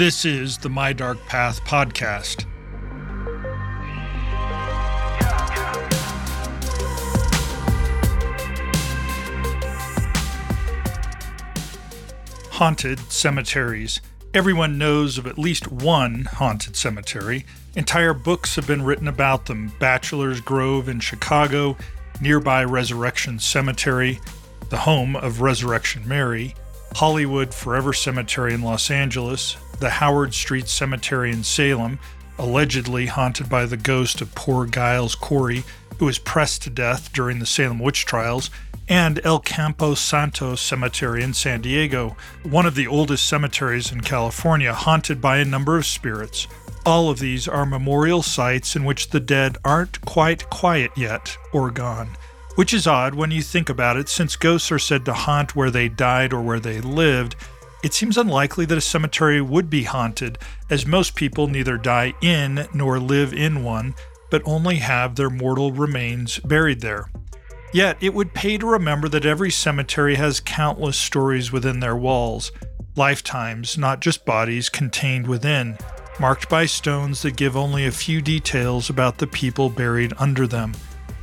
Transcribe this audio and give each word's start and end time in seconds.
This 0.00 0.24
is 0.24 0.56
the 0.56 0.70
My 0.70 0.94
Dark 0.94 1.18
Path 1.26 1.62
podcast. 1.66 2.46
Haunted 12.52 12.98
cemeteries. 13.12 14.00
Everyone 14.32 14.78
knows 14.78 15.18
of 15.18 15.26
at 15.26 15.38
least 15.38 15.70
one 15.70 16.24
haunted 16.24 16.76
cemetery. 16.76 17.44
Entire 17.76 18.14
books 18.14 18.56
have 18.56 18.66
been 18.66 18.80
written 18.80 19.06
about 19.06 19.44
them 19.44 19.70
Bachelor's 19.78 20.40
Grove 20.40 20.88
in 20.88 21.00
Chicago, 21.00 21.76
nearby 22.22 22.64
Resurrection 22.64 23.38
Cemetery, 23.38 24.18
the 24.70 24.78
home 24.78 25.14
of 25.14 25.42
Resurrection 25.42 26.08
Mary, 26.08 26.54
Hollywood 26.94 27.52
Forever 27.52 27.92
Cemetery 27.92 28.54
in 28.54 28.62
Los 28.62 28.90
Angeles, 28.90 29.58
the 29.80 29.90
Howard 29.90 30.34
Street 30.34 30.68
Cemetery 30.68 31.32
in 31.32 31.42
Salem, 31.42 31.98
allegedly 32.38 33.06
haunted 33.06 33.48
by 33.48 33.66
the 33.66 33.76
ghost 33.76 34.20
of 34.20 34.34
poor 34.34 34.66
Giles 34.66 35.14
Corey, 35.14 35.64
who 35.98 36.06
was 36.06 36.18
pressed 36.18 36.62
to 36.62 36.70
death 36.70 37.12
during 37.12 37.38
the 37.38 37.46
Salem 37.46 37.78
witch 37.78 38.06
trials, 38.06 38.50
and 38.88 39.20
El 39.24 39.38
Campo 39.38 39.94
Santo 39.94 40.54
Cemetery 40.54 41.22
in 41.22 41.32
San 41.32 41.60
Diego, 41.60 42.16
one 42.42 42.66
of 42.66 42.74
the 42.74 42.86
oldest 42.86 43.26
cemeteries 43.26 43.92
in 43.92 44.00
California, 44.00 44.72
haunted 44.72 45.20
by 45.20 45.38
a 45.38 45.44
number 45.44 45.76
of 45.76 45.86
spirits. 45.86 46.46
All 46.84 47.10
of 47.10 47.18
these 47.18 47.46
are 47.46 47.66
memorial 47.66 48.22
sites 48.22 48.74
in 48.74 48.84
which 48.84 49.10
the 49.10 49.20
dead 49.20 49.58
aren't 49.64 50.00
quite 50.00 50.48
quiet 50.50 50.90
yet 50.96 51.36
or 51.52 51.70
gone. 51.70 52.16
Which 52.56 52.74
is 52.74 52.86
odd 52.86 53.14
when 53.14 53.30
you 53.30 53.42
think 53.42 53.68
about 53.68 53.96
it, 53.96 54.08
since 54.08 54.34
ghosts 54.34 54.72
are 54.72 54.78
said 54.78 55.04
to 55.04 55.12
haunt 55.12 55.54
where 55.54 55.70
they 55.70 55.88
died 55.88 56.32
or 56.32 56.42
where 56.42 56.60
they 56.60 56.80
lived. 56.80 57.36
It 57.82 57.94
seems 57.94 58.18
unlikely 58.18 58.66
that 58.66 58.78
a 58.78 58.82
cemetery 58.82 59.40
would 59.40 59.70
be 59.70 59.84
haunted, 59.84 60.38
as 60.68 60.84
most 60.84 61.14
people 61.14 61.46
neither 61.46 61.78
die 61.78 62.12
in 62.20 62.66
nor 62.74 62.98
live 62.98 63.32
in 63.32 63.64
one, 63.64 63.94
but 64.30 64.42
only 64.44 64.76
have 64.76 65.14
their 65.14 65.30
mortal 65.30 65.72
remains 65.72 66.38
buried 66.40 66.80
there. 66.80 67.10
Yet, 67.72 67.96
it 68.00 68.12
would 68.12 68.34
pay 68.34 68.58
to 68.58 68.66
remember 68.66 69.08
that 69.08 69.24
every 69.24 69.50
cemetery 69.50 70.16
has 70.16 70.40
countless 70.40 70.98
stories 70.98 71.52
within 71.52 71.80
their 71.80 71.96
walls, 71.96 72.52
lifetimes, 72.96 73.78
not 73.78 74.00
just 74.00 74.26
bodies, 74.26 74.68
contained 74.68 75.26
within, 75.26 75.78
marked 76.18 76.48
by 76.48 76.66
stones 76.66 77.22
that 77.22 77.36
give 77.36 77.56
only 77.56 77.86
a 77.86 77.92
few 77.92 78.20
details 78.20 78.90
about 78.90 79.18
the 79.18 79.26
people 79.26 79.70
buried 79.70 80.12
under 80.18 80.46
them 80.46 80.74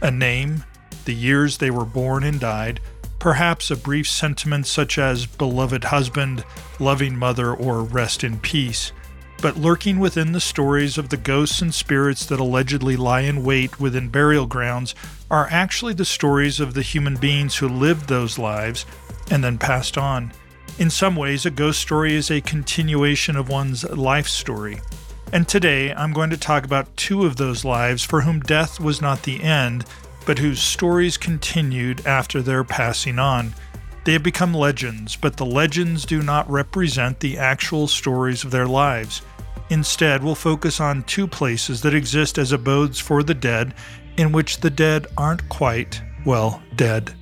a 0.02 0.11
name, 0.11 0.63
the 1.05 1.13
years 1.13 1.58
they 1.58 1.72
were 1.72 1.85
born 1.85 2.23
and 2.23 2.39
died, 2.39 2.80
perhaps 3.28 3.70
a 3.70 3.75
brief 3.75 4.08
sentiment 4.08 4.66
such 4.66 4.97
as 4.97 5.25
beloved 5.25 5.83
husband, 5.83 6.45
loving 6.80 7.14
mother, 7.14 7.53
or 7.53 7.84
rest 7.84 8.23
in 8.23 8.39
peace. 8.39 8.94
But 9.42 9.58
lurking 9.58 10.00
within 10.00 10.31
the 10.31 10.39
stories 10.39 10.97
of 10.97 11.09
the 11.09 11.17
ghosts 11.17 11.61
and 11.61 11.75
spirits 11.75 12.25
that 12.28 12.39
allegedly 12.39 12.95
lie 12.95 13.23
in 13.23 13.44
wait 13.44 13.81
within 13.81 14.08
burial 14.08 14.45
grounds 14.45 14.95
are 15.30 15.50
actually 15.52 15.94
the 15.94 16.06
stories 16.06 16.61
of 16.61 16.73
the 16.73 16.81
human 16.81 17.17
beings 17.17 17.58
who 17.58 17.67
lived 17.67 18.08
those 18.08 18.39
lives 18.39 18.86
and 19.30 19.44
then 19.44 19.58
passed 19.58 19.97
on. 19.97 20.31
In 20.80 20.89
some 20.89 21.17
ways, 21.17 21.45
a 21.45 21.52
ghost 21.52 21.81
story 21.81 22.16
is 22.16 22.31
a 22.31 22.39
continuation 22.39 23.36
of 23.36 23.50
one's 23.50 23.84
life 23.89 24.30
story. 24.30 24.80
And 25.34 25.45
today, 25.50 25.94
I'm 25.94 26.14
going 26.14 26.30
to 26.30 26.38
talk 26.38 26.64
about 26.64 26.95
two 26.95 27.25
of 27.25 27.36
those 27.36 27.66
lives 27.66 28.06
for 28.06 28.22
whom 28.22 28.39
death 28.39 28.80
was 28.80 29.02
not 29.02 29.23
the 29.23 29.44
end, 29.44 29.84
but 30.28 30.38
whose 30.38 30.61
stories 30.61 31.17
continued 31.17 32.06
after 32.06 32.42
their 32.42 32.64
passing 32.64 33.17
on. 33.17 33.56
They 34.03 34.12
have 34.12 34.24
become 34.24 34.53
legends, 34.53 35.16
but 35.16 35.38
the 35.38 35.46
legends 35.46 36.06
do 36.06 36.22
not 36.22 36.50
represent 36.51 37.19
the 37.19 37.38
actual 37.38 37.88
stories 37.88 38.44
of 38.44 38.51
their 38.51 38.68
lives. 38.68 39.22
Instead, 39.69 40.24
we'll 40.24 40.35
focus 40.35 40.81
on 40.81 41.03
two 41.03 41.28
places 41.28 41.81
that 41.81 41.96
exist 41.96 42.38
as 42.38 42.51
abodes 42.51 43.00
for 43.00 43.24
the 43.24 43.34
dead, 43.34 43.74
in 44.18 44.34
which 44.34 44.57
the 44.57 44.69
dead 44.69 45.07
aren't 45.18 45.47
quite, 45.47 46.01
well, 46.25 46.62
dead. 46.75 47.16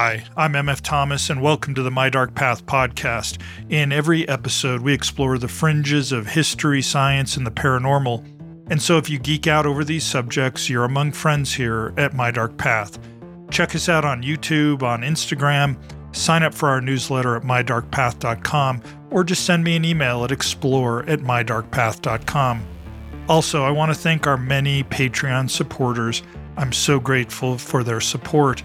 Hi, 0.00 0.22
I'm 0.36 0.52
MF 0.52 0.80
Thomas, 0.82 1.28
and 1.28 1.42
welcome 1.42 1.74
to 1.74 1.82
the 1.82 1.90
My 1.90 2.08
Dark 2.08 2.36
Path 2.36 2.64
podcast. 2.66 3.38
In 3.68 3.90
every 3.90 4.28
episode, 4.28 4.80
we 4.80 4.94
explore 4.94 5.38
the 5.38 5.48
fringes 5.48 6.12
of 6.12 6.28
history, 6.28 6.82
science, 6.82 7.36
and 7.36 7.44
the 7.44 7.50
paranormal. 7.50 8.24
And 8.70 8.80
so, 8.80 8.96
if 8.98 9.10
you 9.10 9.18
geek 9.18 9.48
out 9.48 9.66
over 9.66 9.82
these 9.82 10.04
subjects, 10.04 10.70
you're 10.70 10.84
among 10.84 11.10
friends 11.10 11.52
here 11.52 11.94
at 11.96 12.14
My 12.14 12.30
Dark 12.30 12.56
Path. 12.56 13.00
Check 13.50 13.74
us 13.74 13.88
out 13.88 14.04
on 14.04 14.22
YouTube, 14.22 14.84
on 14.84 15.02
Instagram, 15.02 15.76
sign 16.14 16.44
up 16.44 16.54
for 16.54 16.68
our 16.68 16.80
newsletter 16.80 17.34
at 17.34 17.42
mydarkpath.com, 17.42 18.82
or 19.10 19.24
just 19.24 19.44
send 19.44 19.64
me 19.64 19.74
an 19.74 19.84
email 19.84 20.22
at 20.22 20.30
explore 20.30 21.02
at 21.08 21.18
mydarkpath.com. 21.18 22.64
Also, 23.28 23.64
I 23.64 23.72
want 23.72 23.92
to 23.92 23.98
thank 23.98 24.28
our 24.28 24.38
many 24.38 24.84
Patreon 24.84 25.50
supporters. 25.50 26.22
I'm 26.56 26.72
so 26.72 27.00
grateful 27.00 27.58
for 27.58 27.82
their 27.82 28.00
support. 28.00 28.62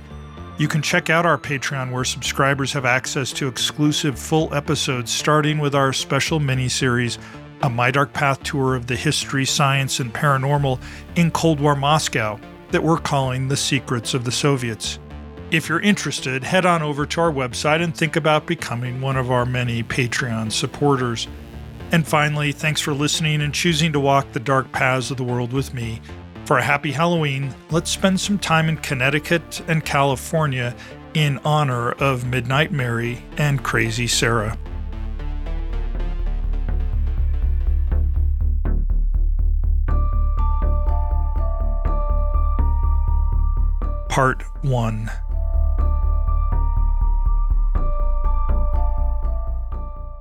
You 0.59 0.67
can 0.67 0.83
check 0.83 1.09
out 1.09 1.25
our 1.25 1.39
Patreon 1.39 1.91
where 1.91 2.03
subscribers 2.03 2.71
have 2.73 2.85
access 2.85 3.33
to 3.33 3.47
exclusive 3.47 4.19
full 4.19 4.53
episodes, 4.53 5.11
starting 5.11 5.57
with 5.57 5.73
our 5.73 5.91
special 5.91 6.39
mini 6.39 6.69
series, 6.69 7.17
A 7.63 7.69
My 7.71 7.89
Dark 7.89 8.13
Path 8.13 8.43
tour 8.43 8.75
of 8.75 8.85
the 8.85 8.95
history, 8.95 9.45
science, 9.45 9.99
and 9.99 10.13
paranormal 10.13 10.79
in 11.15 11.31
Cold 11.31 11.59
War 11.59 11.75
Moscow, 11.75 12.39
that 12.69 12.83
we're 12.83 12.99
calling 12.99 13.47
The 13.47 13.57
Secrets 13.57 14.13
of 14.13 14.25
the 14.25 14.31
Soviets. 14.31 14.99
If 15.49 15.69
you're 15.69 15.79
interested, 15.79 16.43
head 16.43 16.67
on 16.67 16.83
over 16.83 17.07
to 17.07 17.21
our 17.21 17.31
website 17.31 17.83
and 17.83 17.95
think 17.95 18.15
about 18.15 18.45
becoming 18.45 19.01
one 19.01 19.17
of 19.17 19.31
our 19.31 19.47
many 19.47 19.81
Patreon 19.81 20.51
supporters. 20.51 21.27
And 21.91 22.07
finally, 22.07 22.51
thanks 22.51 22.79
for 22.79 22.93
listening 22.93 23.41
and 23.41 23.55
choosing 23.55 23.91
to 23.93 23.99
walk 23.99 24.31
the 24.31 24.39
dark 24.39 24.71
paths 24.71 25.09
of 25.09 25.17
the 25.17 25.23
world 25.23 25.51
with 25.51 25.73
me. 25.73 25.99
For 26.45 26.57
a 26.57 26.61
happy 26.61 26.91
Halloween, 26.91 27.55
let's 27.71 27.89
spend 27.89 28.19
some 28.19 28.37
time 28.37 28.67
in 28.67 28.75
Connecticut 28.75 29.61
and 29.69 29.83
California 29.85 30.75
in 31.13 31.39
honor 31.45 31.93
of 31.93 32.25
Midnight 32.25 32.69
Mary 32.69 33.23
and 33.37 33.63
Crazy 33.63 34.07
Sarah. 34.07 34.57
Part 44.09 44.43
1 44.63 45.09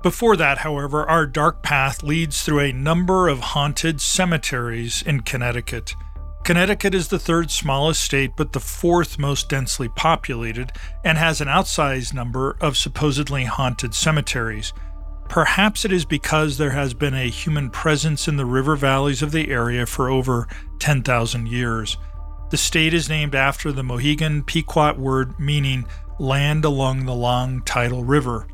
Before 0.01 0.37
that, 0.37 0.59
however, 0.59 1.03
our 1.09 1.25
dark 1.25 1.61
path 1.61 2.01
leads 2.01 2.43
through 2.43 2.59
a 2.61 2.71
number 2.71 3.27
of 3.27 3.39
haunted 3.39 3.99
cemeteries 3.99 5.01
in 5.01 5.21
Connecticut. 5.21 5.95
Connecticut 6.43 6.93
is 6.93 7.07
the 7.07 7.19
third 7.19 7.51
smallest 7.51 8.03
state, 8.03 8.31
but 8.35 8.51
the 8.51 8.59
fourth 8.59 9.17
most 9.17 9.47
densely 9.47 9.87
populated, 9.87 10.73
and 11.01 11.17
has 11.17 11.39
an 11.39 11.47
outsized 11.47 12.13
number 12.13 12.57
of 12.59 12.75
supposedly 12.75 13.45
haunted 13.45 13.93
cemeteries. 13.93 14.73
Perhaps 15.29 15.85
it 15.85 15.93
is 15.93 16.03
because 16.03 16.57
there 16.57 16.71
has 16.71 16.93
been 16.93 17.13
a 17.13 17.29
human 17.29 17.69
presence 17.69 18.27
in 18.27 18.35
the 18.35 18.45
river 18.45 18.75
valleys 18.75 19.21
of 19.21 19.31
the 19.31 19.49
area 19.51 19.85
for 19.85 20.09
over 20.09 20.49
10,000 20.79 21.47
years. 21.47 21.97
The 22.49 22.57
state 22.57 22.93
is 22.93 23.07
named 23.07 23.35
after 23.35 23.71
the 23.71 23.81
Mohegan 23.81 24.43
Pequot 24.43 24.97
word 24.97 25.39
meaning 25.39 25.85
land 26.19 26.65
along 26.65 27.05
the 27.05 27.15
long 27.15 27.61
tidal 27.61 28.03
river. 28.03 28.47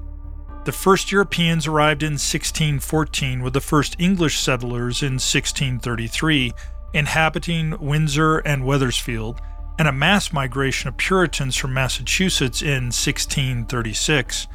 The 0.66 0.72
first 0.72 1.12
Europeans 1.12 1.66
arrived 1.66 2.04
in 2.04 2.14
1614, 2.14 3.42
with 3.42 3.54
the 3.54 3.62
first 3.62 3.96
English 3.98 4.38
settlers 4.38 5.02
in 5.02 5.14
1633 5.14 6.54
inhabiting 6.94 7.78
Windsor 7.80 8.40
and 8.40 8.66
Wethersfield, 8.66 9.42
and 9.78 9.88
a 9.88 9.94
mass 9.94 10.34
migration 10.34 10.90
of 10.90 10.98
Puritans 10.98 11.56
from 11.56 11.74
Massachusetts 11.74 12.62
in 12.62 12.92
1636. 12.92 14.48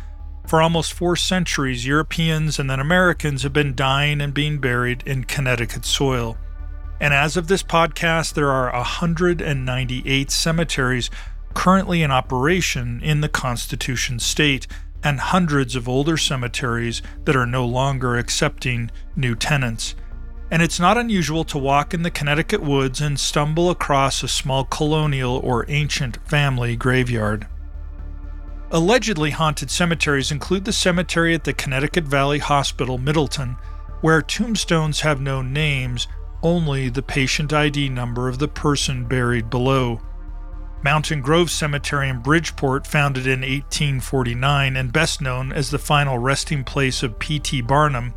For 0.46 0.60
almost 0.60 0.92
four 0.92 1.16
centuries, 1.16 1.86
Europeans 1.86 2.58
and 2.58 2.68
then 2.68 2.80
Americans 2.80 3.42
have 3.42 3.52
been 3.52 3.74
dying 3.74 4.20
and 4.20 4.34
being 4.34 4.58
buried 4.58 5.02
in 5.06 5.24
Connecticut 5.24 5.86
soil. 5.86 6.36
And 7.00 7.14
as 7.14 7.36
of 7.36 7.48
this 7.48 7.62
podcast, 7.62 8.34
there 8.34 8.50
are 8.50 8.70
198 8.72 10.30
cemeteries 10.30 11.10
currently 11.54 12.02
in 12.02 12.10
operation 12.10 13.00
in 13.02 13.20
the 13.20 13.28
Constitution 13.28 14.18
state, 14.18 14.66
and 15.02 15.20
hundreds 15.20 15.76
of 15.76 15.88
older 15.88 16.16
cemeteries 16.16 17.02
that 17.24 17.36
are 17.36 17.46
no 17.46 17.64
longer 17.66 18.16
accepting 18.16 18.90
new 19.14 19.34
tenants 19.34 19.94
and 20.54 20.62
it's 20.62 20.78
not 20.78 20.96
unusual 20.96 21.42
to 21.42 21.58
walk 21.58 21.92
in 21.92 22.04
the 22.04 22.10
Connecticut 22.12 22.62
woods 22.62 23.00
and 23.00 23.18
stumble 23.18 23.70
across 23.70 24.22
a 24.22 24.28
small 24.28 24.62
colonial 24.62 25.40
or 25.42 25.68
ancient 25.68 26.16
family 26.28 26.76
graveyard. 26.76 27.48
Allegedly 28.70 29.30
haunted 29.30 29.68
cemeteries 29.68 30.30
include 30.30 30.64
the 30.64 30.72
cemetery 30.72 31.34
at 31.34 31.42
the 31.42 31.52
Connecticut 31.52 32.04
Valley 32.04 32.38
Hospital, 32.38 32.98
Middletown, 32.98 33.56
where 34.00 34.22
tombstones 34.22 35.00
have 35.00 35.20
no 35.20 35.42
names, 35.42 36.06
only 36.40 36.88
the 36.88 37.02
patient 37.02 37.52
ID 37.52 37.88
number 37.88 38.28
of 38.28 38.38
the 38.38 38.46
person 38.46 39.06
buried 39.06 39.50
below. 39.50 40.00
Mountain 40.84 41.20
Grove 41.20 41.50
Cemetery 41.50 42.08
in 42.08 42.20
Bridgeport, 42.20 42.86
founded 42.86 43.26
in 43.26 43.40
1849 43.40 44.76
and 44.76 44.92
best 44.92 45.20
known 45.20 45.52
as 45.52 45.72
the 45.72 45.78
final 45.80 46.16
resting 46.16 46.62
place 46.62 47.02
of 47.02 47.18
P.T. 47.18 47.62
Barnum, 47.62 48.14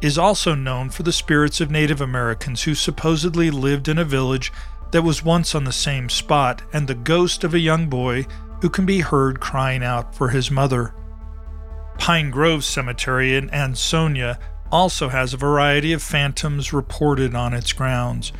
is 0.00 0.18
also 0.18 0.54
known 0.54 0.90
for 0.90 1.02
the 1.02 1.12
spirits 1.12 1.60
of 1.60 1.70
Native 1.70 2.00
Americans 2.00 2.62
who 2.62 2.74
supposedly 2.74 3.50
lived 3.50 3.88
in 3.88 3.98
a 3.98 4.04
village 4.04 4.52
that 4.92 5.02
was 5.02 5.24
once 5.24 5.54
on 5.54 5.64
the 5.64 5.72
same 5.72 6.08
spot 6.08 6.62
and 6.72 6.86
the 6.86 6.94
ghost 6.94 7.44
of 7.44 7.54
a 7.54 7.58
young 7.58 7.88
boy 7.88 8.26
who 8.62 8.68
can 8.68 8.86
be 8.86 9.00
heard 9.00 9.40
crying 9.40 9.82
out 9.82 10.14
for 10.14 10.28
his 10.28 10.50
mother. 10.50 10.94
Pine 11.98 12.30
Grove 12.30 12.64
Cemetery 12.64 13.36
in 13.36 13.50
Ansonia 13.50 14.38
also 14.72 15.08
has 15.08 15.34
a 15.34 15.38
variety 15.38 15.92
of 15.92 16.02
phantoms 16.02 16.72
reported 16.72 17.34
on 17.34 17.52
its 17.52 17.72
grounds. 17.72 18.32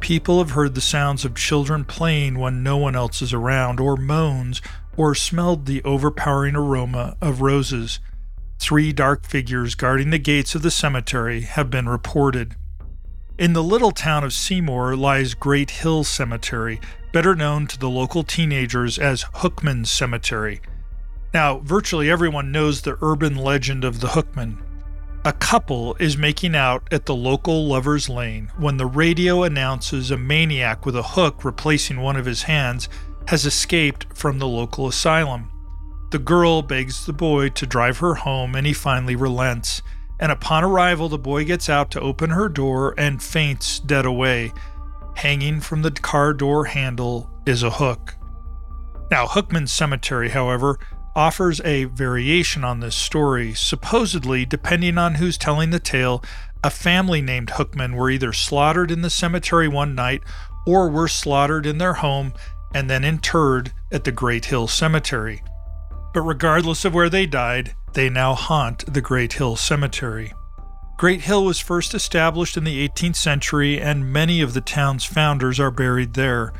People 0.00 0.38
have 0.38 0.52
heard 0.52 0.74
the 0.74 0.80
sounds 0.80 1.24
of 1.24 1.34
children 1.34 1.84
playing 1.84 2.38
when 2.38 2.62
no 2.62 2.76
one 2.76 2.94
else 2.94 3.20
is 3.20 3.32
around, 3.32 3.80
or 3.80 3.96
moans, 3.96 4.62
or 4.96 5.14
smelled 5.14 5.66
the 5.66 5.82
overpowering 5.82 6.54
aroma 6.54 7.16
of 7.20 7.40
roses. 7.40 7.98
Three 8.58 8.92
dark 8.92 9.24
figures 9.24 9.74
guarding 9.74 10.10
the 10.10 10.18
gates 10.18 10.54
of 10.54 10.62
the 10.62 10.70
cemetery 10.70 11.42
have 11.42 11.70
been 11.70 11.88
reported. 11.88 12.56
In 13.38 13.52
the 13.52 13.62
little 13.62 13.92
town 13.92 14.24
of 14.24 14.32
Seymour 14.32 14.96
lies 14.96 15.34
Great 15.34 15.70
Hill 15.70 16.02
Cemetery, 16.02 16.80
better 17.12 17.36
known 17.36 17.68
to 17.68 17.78
the 17.78 17.88
local 17.88 18.24
teenagers 18.24 18.98
as 18.98 19.24
Hookman 19.36 19.86
Cemetery. 19.86 20.60
Now, 21.32 21.58
virtually 21.58 22.10
everyone 22.10 22.50
knows 22.50 22.82
the 22.82 22.98
urban 23.00 23.36
legend 23.36 23.84
of 23.84 24.00
the 24.00 24.08
Hookman. 24.08 24.58
A 25.24 25.32
couple 25.32 25.94
is 26.00 26.16
making 26.16 26.56
out 26.56 26.88
at 26.90 27.06
the 27.06 27.14
local 27.14 27.66
lover's 27.66 28.08
lane 28.08 28.50
when 28.56 28.76
the 28.76 28.86
radio 28.86 29.44
announces 29.44 30.10
a 30.10 30.16
maniac 30.16 30.84
with 30.84 30.96
a 30.96 31.02
hook 31.02 31.44
replacing 31.44 32.00
one 32.00 32.16
of 32.16 32.26
his 32.26 32.42
hands 32.42 32.88
has 33.28 33.46
escaped 33.46 34.06
from 34.16 34.38
the 34.38 34.48
local 34.48 34.88
asylum. 34.88 35.50
The 36.10 36.18
girl 36.18 36.62
begs 36.62 37.04
the 37.04 37.12
boy 37.12 37.50
to 37.50 37.66
drive 37.66 37.98
her 37.98 38.14
home 38.14 38.54
and 38.54 38.66
he 38.66 38.72
finally 38.72 39.14
relents. 39.14 39.82
And 40.18 40.32
upon 40.32 40.64
arrival, 40.64 41.08
the 41.08 41.18
boy 41.18 41.44
gets 41.44 41.68
out 41.68 41.90
to 41.92 42.00
open 42.00 42.30
her 42.30 42.48
door 42.48 42.94
and 42.96 43.22
faints 43.22 43.78
dead 43.78 44.06
away. 44.06 44.52
Hanging 45.16 45.60
from 45.60 45.82
the 45.82 45.90
car 45.90 46.32
door 46.32 46.64
handle 46.64 47.30
is 47.44 47.62
a 47.62 47.70
hook. 47.70 48.14
Now, 49.10 49.26
Hookman 49.26 49.68
Cemetery, 49.68 50.30
however, 50.30 50.78
offers 51.14 51.60
a 51.62 51.84
variation 51.84 52.64
on 52.64 52.80
this 52.80 52.94
story. 52.94 53.52
Supposedly, 53.52 54.46
depending 54.46 54.96
on 54.96 55.16
who's 55.16 55.36
telling 55.36 55.70
the 55.70 55.80
tale, 55.80 56.22
a 56.64 56.70
family 56.70 57.20
named 57.20 57.48
Hookman 57.50 57.94
were 57.94 58.10
either 58.10 58.32
slaughtered 58.32 58.90
in 58.90 59.02
the 59.02 59.10
cemetery 59.10 59.68
one 59.68 59.94
night 59.94 60.22
or 60.66 60.88
were 60.88 61.08
slaughtered 61.08 61.66
in 61.66 61.78
their 61.78 61.94
home 61.94 62.32
and 62.74 62.88
then 62.88 63.04
interred 63.04 63.72
at 63.90 64.04
the 64.04 64.12
Great 64.12 64.46
Hill 64.46 64.68
Cemetery. 64.68 65.42
But 66.12 66.22
regardless 66.22 66.84
of 66.84 66.94
where 66.94 67.10
they 67.10 67.26
died, 67.26 67.74
they 67.92 68.08
now 68.08 68.34
haunt 68.34 68.92
the 68.92 69.00
Great 69.00 69.34
Hill 69.34 69.56
Cemetery. 69.56 70.32
Great 70.96 71.22
Hill 71.22 71.44
was 71.44 71.60
first 71.60 71.94
established 71.94 72.56
in 72.56 72.64
the 72.64 72.88
18th 72.88 73.16
century, 73.16 73.80
and 73.80 74.12
many 74.12 74.40
of 74.40 74.52
the 74.52 74.60
town's 74.60 75.04
founders 75.04 75.60
are 75.60 75.70
buried 75.70 76.14
there. 76.14 76.52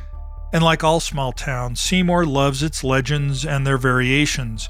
And 0.53 0.63
like 0.63 0.85
all 0.85 1.01
small 1.01 1.33
towns, 1.33 1.81
Seymour 1.81 2.25
loves 2.25 2.63
its 2.63 2.85
legends 2.85 3.45
and 3.45 3.67
their 3.67 3.79
variations. 3.79 4.69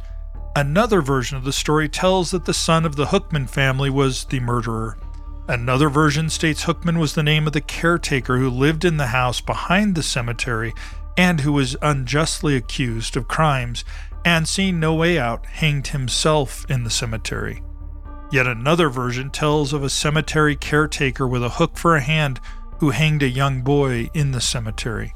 Another 0.57 1.03
version 1.03 1.37
of 1.37 1.45
the 1.45 1.53
story 1.53 1.89
tells 1.89 2.31
that 2.31 2.47
the 2.47 2.55
son 2.55 2.85
of 2.85 2.97
the 2.97 3.07
Hookman 3.07 3.49
family 3.49 3.91
was 3.91 4.25
the 4.25 4.41
murderer. 4.41 4.97
Another 5.47 5.89
version 5.89 6.29
states 6.31 6.65
Hookman 6.65 6.99
was 6.99 7.15
the 7.15 7.23
name 7.23 7.47
of 7.47 7.53
the 7.53 7.61
caretaker 7.61 8.39
who 8.39 8.51
lived 8.51 8.85
in 8.85 8.97
the 8.97 9.09
house 9.09 9.41
behind 9.41 9.95
the 9.95 10.03
cemetery 10.03 10.75
and 11.17 11.41
who 11.41 11.53
was 11.53 11.77
unjustly 11.83 12.57
accused 12.57 13.17
of 13.17 13.29
crimes 13.29 13.85
and 14.25 14.47
seeing 14.47 14.81
no 14.81 14.95
way 14.95 15.19
out, 15.19 15.47
hanged 15.47 15.89
himself 15.89 16.65
in 16.71 16.85
the 16.85 16.91
cemetery. 16.91 17.63
Yet 18.31 18.47
another 18.47 18.91
version 18.91 19.31
tells 19.31 19.73
of 19.73 19.83
a 19.83 19.91
cemetery 19.91 20.55
caretaker 20.55 21.27
with 21.27 21.43
a 21.43 21.49
hook 21.49 21.79
for 21.79 21.97
a 21.97 22.01
hand 22.01 22.41
who 22.79 22.91
hanged 22.91 23.23
a 23.23 23.29
young 23.29 23.63
boy 23.63 24.11
in 24.15 24.33
the 24.33 24.41
cemetery. 24.41 25.15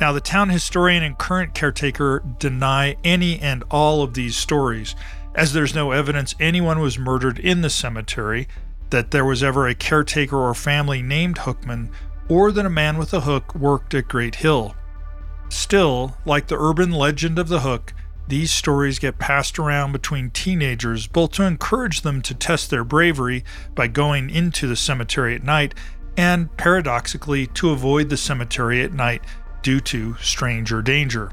Now, 0.00 0.12
the 0.12 0.20
town 0.20 0.48
historian 0.48 1.02
and 1.02 1.18
current 1.18 1.54
caretaker 1.54 2.24
deny 2.38 2.96
any 3.04 3.38
and 3.38 3.62
all 3.70 4.02
of 4.02 4.14
these 4.14 4.36
stories, 4.36 4.96
as 5.34 5.52
there's 5.52 5.74
no 5.74 5.92
evidence 5.92 6.34
anyone 6.40 6.80
was 6.80 6.98
murdered 6.98 7.38
in 7.38 7.60
the 7.60 7.70
cemetery, 7.70 8.48
that 8.90 9.10
there 9.10 9.24
was 9.24 9.42
ever 9.42 9.66
a 9.66 9.74
caretaker 9.74 10.36
or 10.36 10.54
family 10.54 11.02
named 11.02 11.36
Hookman, 11.36 11.90
or 12.28 12.50
that 12.52 12.66
a 12.66 12.70
man 12.70 12.98
with 12.98 13.12
a 13.14 13.20
hook 13.20 13.54
worked 13.54 13.94
at 13.94 14.08
Great 14.08 14.36
Hill. 14.36 14.74
Still, 15.48 16.16
like 16.24 16.46
the 16.46 16.58
urban 16.58 16.90
legend 16.90 17.38
of 17.38 17.48
the 17.48 17.60
hook, 17.60 17.92
these 18.28 18.50
stories 18.50 18.98
get 18.98 19.18
passed 19.18 19.58
around 19.58 19.92
between 19.92 20.30
teenagers, 20.30 21.06
both 21.06 21.32
to 21.32 21.44
encourage 21.44 22.02
them 22.02 22.22
to 22.22 22.34
test 22.34 22.70
their 22.70 22.84
bravery 22.84 23.44
by 23.74 23.88
going 23.88 24.30
into 24.30 24.66
the 24.66 24.76
cemetery 24.76 25.34
at 25.34 25.42
night, 25.42 25.74
and 26.16 26.54
paradoxically, 26.56 27.46
to 27.48 27.70
avoid 27.70 28.08
the 28.08 28.16
cemetery 28.16 28.82
at 28.82 28.92
night 28.92 29.22
due 29.62 29.80
to 29.80 30.14
stranger 30.16 30.82
danger. 30.82 31.30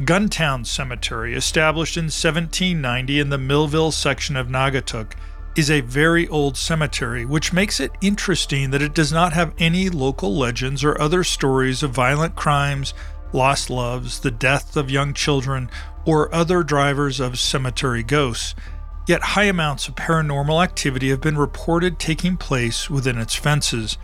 Guntown 0.00 0.64
Cemetery, 0.64 1.34
established 1.34 1.96
in 1.96 2.04
1790 2.04 3.18
in 3.18 3.30
the 3.30 3.38
Millville 3.38 3.90
section 3.90 4.36
of 4.36 4.46
Naugatuck, 4.46 5.14
is 5.56 5.70
a 5.72 5.80
very 5.80 6.28
old 6.28 6.56
cemetery, 6.56 7.24
which 7.24 7.52
makes 7.52 7.80
it 7.80 7.90
interesting 8.00 8.70
that 8.70 8.82
it 8.82 8.94
does 8.94 9.12
not 9.12 9.32
have 9.32 9.52
any 9.58 9.90
local 9.90 10.36
legends 10.36 10.84
or 10.84 11.00
other 11.00 11.24
stories 11.24 11.82
of 11.82 11.90
violent 11.90 12.36
crimes, 12.36 12.94
lost 13.32 13.70
loves, 13.70 14.20
the 14.20 14.30
death 14.30 14.76
of 14.76 14.90
young 14.90 15.14
children, 15.14 15.70
or 16.04 16.34
other 16.34 16.62
drivers 16.62 17.20
of 17.20 17.38
cemetery 17.38 18.02
ghosts. 18.02 18.54
Yet 19.06 19.22
high 19.22 19.44
amounts 19.44 19.88
of 19.88 19.94
paranormal 19.94 20.62
activity 20.62 21.10
have 21.10 21.20
been 21.20 21.38
reported 21.38 21.98
taking 21.98 22.36
place 22.36 22.90
within 22.90 23.18
its 23.18 23.34
fences. 23.34 23.96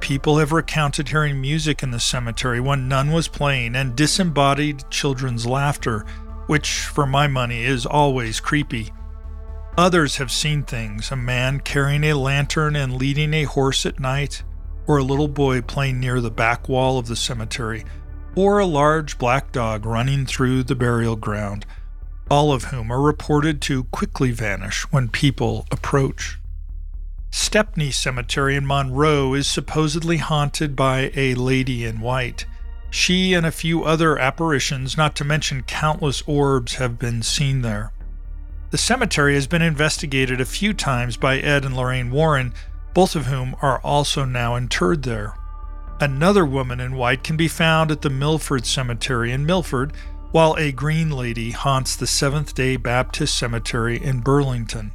People 0.00 0.38
have 0.38 0.52
recounted 0.52 1.10
hearing 1.10 1.40
music 1.40 1.82
in 1.82 1.90
the 1.90 2.00
cemetery 2.00 2.58
when 2.58 2.88
none 2.88 3.12
was 3.12 3.28
playing 3.28 3.76
and 3.76 3.94
disembodied 3.94 4.84
children's 4.90 5.46
laughter, 5.46 6.06
which, 6.46 6.80
for 6.80 7.06
my 7.06 7.26
money, 7.26 7.64
is 7.64 7.84
always 7.84 8.40
creepy. 8.40 8.92
Others 9.76 10.16
have 10.16 10.30
seen 10.30 10.62
things 10.62 11.10
a 11.10 11.16
man 11.16 11.60
carrying 11.60 12.04
a 12.04 12.14
lantern 12.14 12.76
and 12.76 12.94
leading 12.94 13.32
a 13.34 13.44
horse 13.44 13.86
at 13.86 14.00
night, 14.00 14.42
or 14.86 14.98
a 14.98 15.04
little 15.04 15.28
boy 15.28 15.60
playing 15.60 16.00
near 16.00 16.20
the 16.20 16.30
back 16.30 16.68
wall 16.68 16.98
of 16.98 17.06
the 17.06 17.16
cemetery, 17.16 17.84
or 18.34 18.58
a 18.58 18.66
large 18.66 19.18
black 19.18 19.52
dog 19.52 19.84
running 19.84 20.26
through 20.26 20.62
the 20.62 20.74
burial 20.74 21.16
ground, 21.16 21.66
all 22.30 22.52
of 22.52 22.64
whom 22.64 22.92
are 22.92 23.00
reported 23.00 23.60
to 23.60 23.84
quickly 23.84 24.30
vanish 24.30 24.82
when 24.92 25.08
people 25.08 25.66
approach. 25.70 26.38
Stepney 27.30 27.90
Cemetery 27.90 28.56
in 28.56 28.66
Monroe 28.66 29.34
is 29.34 29.46
supposedly 29.46 30.16
haunted 30.16 30.74
by 30.74 31.12
a 31.14 31.34
lady 31.34 31.84
in 31.84 32.00
white. 32.00 32.44
She 32.90 33.34
and 33.34 33.46
a 33.46 33.52
few 33.52 33.84
other 33.84 34.18
apparitions, 34.18 34.96
not 34.96 35.14
to 35.16 35.24
mention 35.24 35.62
countless 35.62 36.22
orbs, 36.26 36.74
have 36.74 36.98
been 36.98 37.22
seen 37.22 37.62
there. 37.62 37.92
The 38.70 38.78
cemetery 38.78 39.34
has 39.34 39.46
been 39.46 39.62
investigated 39.62 40.40
a 40.40 40.44
few 40.44 40.72
times 40.72 41.16
by 41.16 41.38
Ed 41.38 41.64
and 41.64 41.76
Lorraine 41.76 42.10
Warren, 42.10 42.52
both 42.94 43.14
of 43.14 43.26
whom 43.26 43.56
are 43.62 43.80
also 43.80 44.24
now 44.24 44.56
interred 44.56 45.04
there. 45.04 45.34
Another 46.00 46.46
woman 46.46 46.80
in 46.80 46.96
white 46.96 47.22
can 47.22 47.36
be 47.36 47.46
found 47.46 47.90
at 47.90 48.00
the 48.00 48.08
Milford 48.08 48.64
Cemetery 48.64 49.32
in 49.32 49.44
Milford, 49.44 49.92
while 50.30 50.54
a 50.56 50.72
green 50.72 51.10
lady 51.10 51.50
haunts 51.50 51.94
the 51.94 52.06
Seventh 52.06 52.54
day 52.54 52.76
Baptist 52.76 53.36
Cemetery 53.36 54.02
in 54.02 54.20
Burlington. 54.20 54.92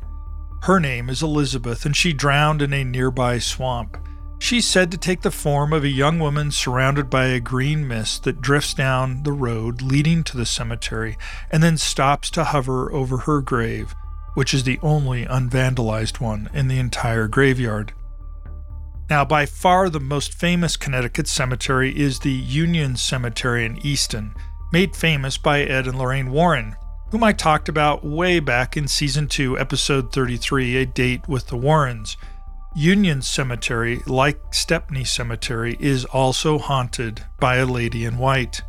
Her 0.64 0.80
name 0.80 1.12
is 1.12 1.22
Elizabeth, 1.22 1.86
and 1.86 1.96
she 1.96 2.12
drowned 2.12 2.64
in 2.64 2.74
a 2.74 2.84
nearby 2.84 3.38
swamp. 3.38 3.98
She's 4.40 4.66
said 4.66 4.90
to 4.92 4.98
take 4.98 5.22
the 5.22 5.30
form 5.30 5.74
of 5.74 5.84
a 5.84 5.90
young 5.90 6.18
woman 6.18 6.50
surrounded 6.50 7.08
by 7.08 7.26
a 7.28 7.40
green 7.40 7.88
mist 7.88 8.24
that 8.24 8.42
drifts 8.42 8.74
down 8.74 9.22
the 9.22 9.32
road 9.32 9.84
leading 9.84 10.24
to 10.24 10.36
the 10.36 10.46
cemetery 10.46 11.18
and 11.52 11.62
then 11.62 11.78
stops 11.78 12.32
to 12.32 12.46
hover 12.46 12.92
over 12.92 13.18
her 13.20 13.42
grave, 13.42 13.94
which 14.34 14.56
is 14.56 14.64
the 14.64 14.80
only 14.82 15.24
unvandalized 15.28 16.20
one 16.20 16.50
in 16.52 16.68
the 16.68 16.80
entire 16.80 17.28
graveyard. 17.28 17.94
Now, 19.10 19.24
by 19.24 19.46
far 19.46 19.90
the 19.90 20.00
most 20.00 20.34
famous 20.34 20.76
Connecticut 20.76 21.28
cemetery 21.28 21.96
is 21.96 22.20
the 22.20 22.32
Union 22.32 22.96
Cemetery 22.96 23.64
in 23.64 23.78
Easton, 23.86 24.34
made 24.72 24.96
famous 24.96 25.38
by 25.38 25.62
Ed 25.62 25.86
and 25.86 26.00
Lorraine 26.00 26.32
Warren, 26.32 26.76
whom 27.12 27.24
I 27.24 27.32
talked 27.32 27.70
about 27.70 28.04
way 28.04 28.40
back 28.40 28.76
in 28.76 28.88
Season 28.88 29.28
2, 29.28 29.60
Episode 29.60 30.12
33, 30.12 30.78
A 30.78 30.86
Date 30.88 31.28
with 31.28 31.48
the 31.48 31.58
Warrens. 31.58 32.18
Union 32.76 33.22
Cemetery, 33.22 34.02
like 34.08 34.42
Stepney 34.52 35.04
Cemetery, 35.04 35.78
is 35.80 36.04
also 36.06 36.58
haunted 36.58 37.24
by 37.40 37.58
a 37.58 37.66
lady 37.66 38.06
in 38.06 38.18
white. 38.18 38.64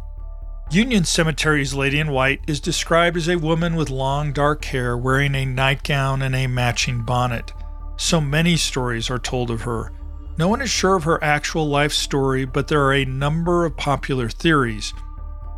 Union 0.71 1.05
Cemetery's 1.05 1.75
Lady 1.75 1.99
in 1.99 2.11
White 2.11 2.40
is 2.47 2.61
described 2.61 3.16
as 3.16 3.28
a 3.28 3.37
woman 3.37 3.75
with 3.75 3.88
long 3.88 4.33
dark 4.33 4.66
hair 4.66 4.99
wearing 4.99 5.35
a 5.35 5.47
nightgown 5.47 6.21
and 6.21 6.37
a 6.37 6.47
matching 6.47 7.02
bonnet. 7.02 7.52
So 7.97 8.21
many 8.21 8.57
stories 8.57 9.09
are 9.09 9.19
told 9.19 9.50
of 9.50 9.62
her. 9.62 9.93
No 10.38 10.49
one 10.49 10.61
is 10.61 10.71
sure 10.71 10.97
of 10.97 11.05
her 11.05 11.23
actual 11.25 11.66
life 11.66 11.93
story, 11.93 12.45
but 12.45 12.69
there 12.69 12.83
are 12.83 12.93
a 12.95 13.07
number 13.07 13.64
of 13.64 13.76
popular 13.76 14.28
theories. 14.28 14.93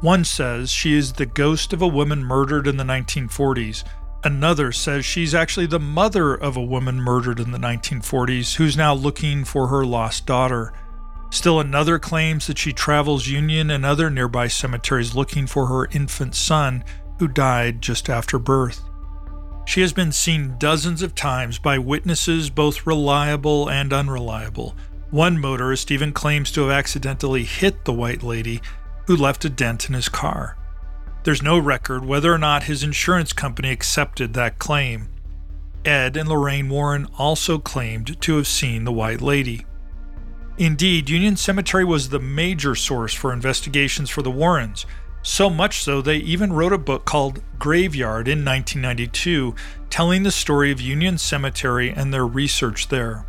One 0.01 0.25
says 0.25 0.71
she 0.71 0.95
is 0.95 1.13
the 1.13 1.27
ghost 1.27 1.73
of 1.73 1.83
a 1.83 1.89
woman 1.89 2.23
murdered 2.23 2.69
in 2.69 2.77
the 2.77 2.85
1940s. 2.85 3.83
Another 4.23 4.71
says 4.71 5.05
she's 5.05 5.35
actually 5.35 5.67
the 5.67 5.81
mother 5.81 6.35
of 6.35 6.57
a 6.57 6.63
woman 6.63 7.01
murdered 7.01 7.41
in 7.41 7.51
the 7.51 7.59
1940s 7.59 8.55
who's 8.55 8.77
now 8.77 8.95
looking 8.95 9.45
for 9.45 9.67
her 9.67 9.85
lost 9.85 10.27
daughter. 10.27 10.73
Still 11.31 11.59
another 11.59 11.99
claims 11.99 12.47
that 12.47 12.59
she 12.59 12.73
travels 12.73 13.27
Union 13.27 13.71
and 13.71 13.85
other 13.85 14.09
nearby 14.09 14.47
cemeteries 14.47 15.15
looking 15.15 15.47
for 15.47 15.67
her 15.67 15.87
infant 15.87 16.35
son 16.37 16.85
who 17.19 17.27
died 17.27 17.83
just 17.83 18.09
after 18.09 18.39
birth. 18.39 18.88
She 19.69 19.83
has 19.83 19.93
been 19.93 20.13
seen 20.13 20.55
dozens 20.57 21.03
of 21.03 21.15
times 21.15 21.59
by 21.59 21.77
witnesses, 21.77 22.49
both 22.49 22.87
reliable 22.87 23.69
and 23.69 23.93
unreliable. 23.93 24.75
One 25.11 25.39
motorist 25.39 25.91
even 25.91 26.15
claims 26.15 26.51
to 26.53 26.63
have 26.63 26.71
accidentally 26.71 27.45
hit 27.45 27.85
the 27.85 27.93
white 27.93 28.23
lady 28.23 28.63
who 29.07 29.15
left 29.15 29.45
a 29.45 29.51
dent 29.51 29.87
in 29.87 29.95
his 29.95 30.09
car. 30.09 30.57
There's 31.25 31.43
no 31.43 31.59
record 31.59 32.03
whether 32.03 32.33
or 32.33 32.39
not 32.39 32.63
his 32.63 32.83
insurance 32.83 33.35
company 33.35 33.71
accepted 33.71 34.33
that 34.33 34.59
claim. 34.59 35.11
Ed 35.85 36.17
and 36.17 36.31
Lorraine 36.31 36.71
Warren 36.71 37.07
also 37.19 37.59
claimed 37.59 38.19
to 38.23 38.37
have 38.39 38.47
seen 38.47 38.85
the 38.85 38.93
white 38.93 39.21
lady. 39.21 39.67
Indeed, 40.57 41.11
Union 41.11 41.37
Cemetery 41.37 41.85
was 41.85 42.09
the 42.09 42.19
major 42.19 42.75
source 42.75 43.13
for 43.13 43.35
investigations 43.35 44.09
for 44.09 44.23
the 44.23 44.31
Warrens, 44.31 44.87
so 45.23 45.51
much 45.51 45.83
so 45.83 46.01
they 46.01 46.17
even 46.19 46.53
wrote 46.53 46.73
a 46.73 46.79
book 46.79 47.05
called 47.05 47.43
Graveyard 47.59 48.29
in 48.29 48.45
1992, 48.45 49.55
telling 49.91 50.23
the 50.23 50.31
story 50.31 50.71
of 50.71 50.81
Union 50.81 51.19
Cemetery 51.19 51.91
and 51.91 52.13
their 52.13 52.27
research 52.27 52.89
there. 52.89 53.25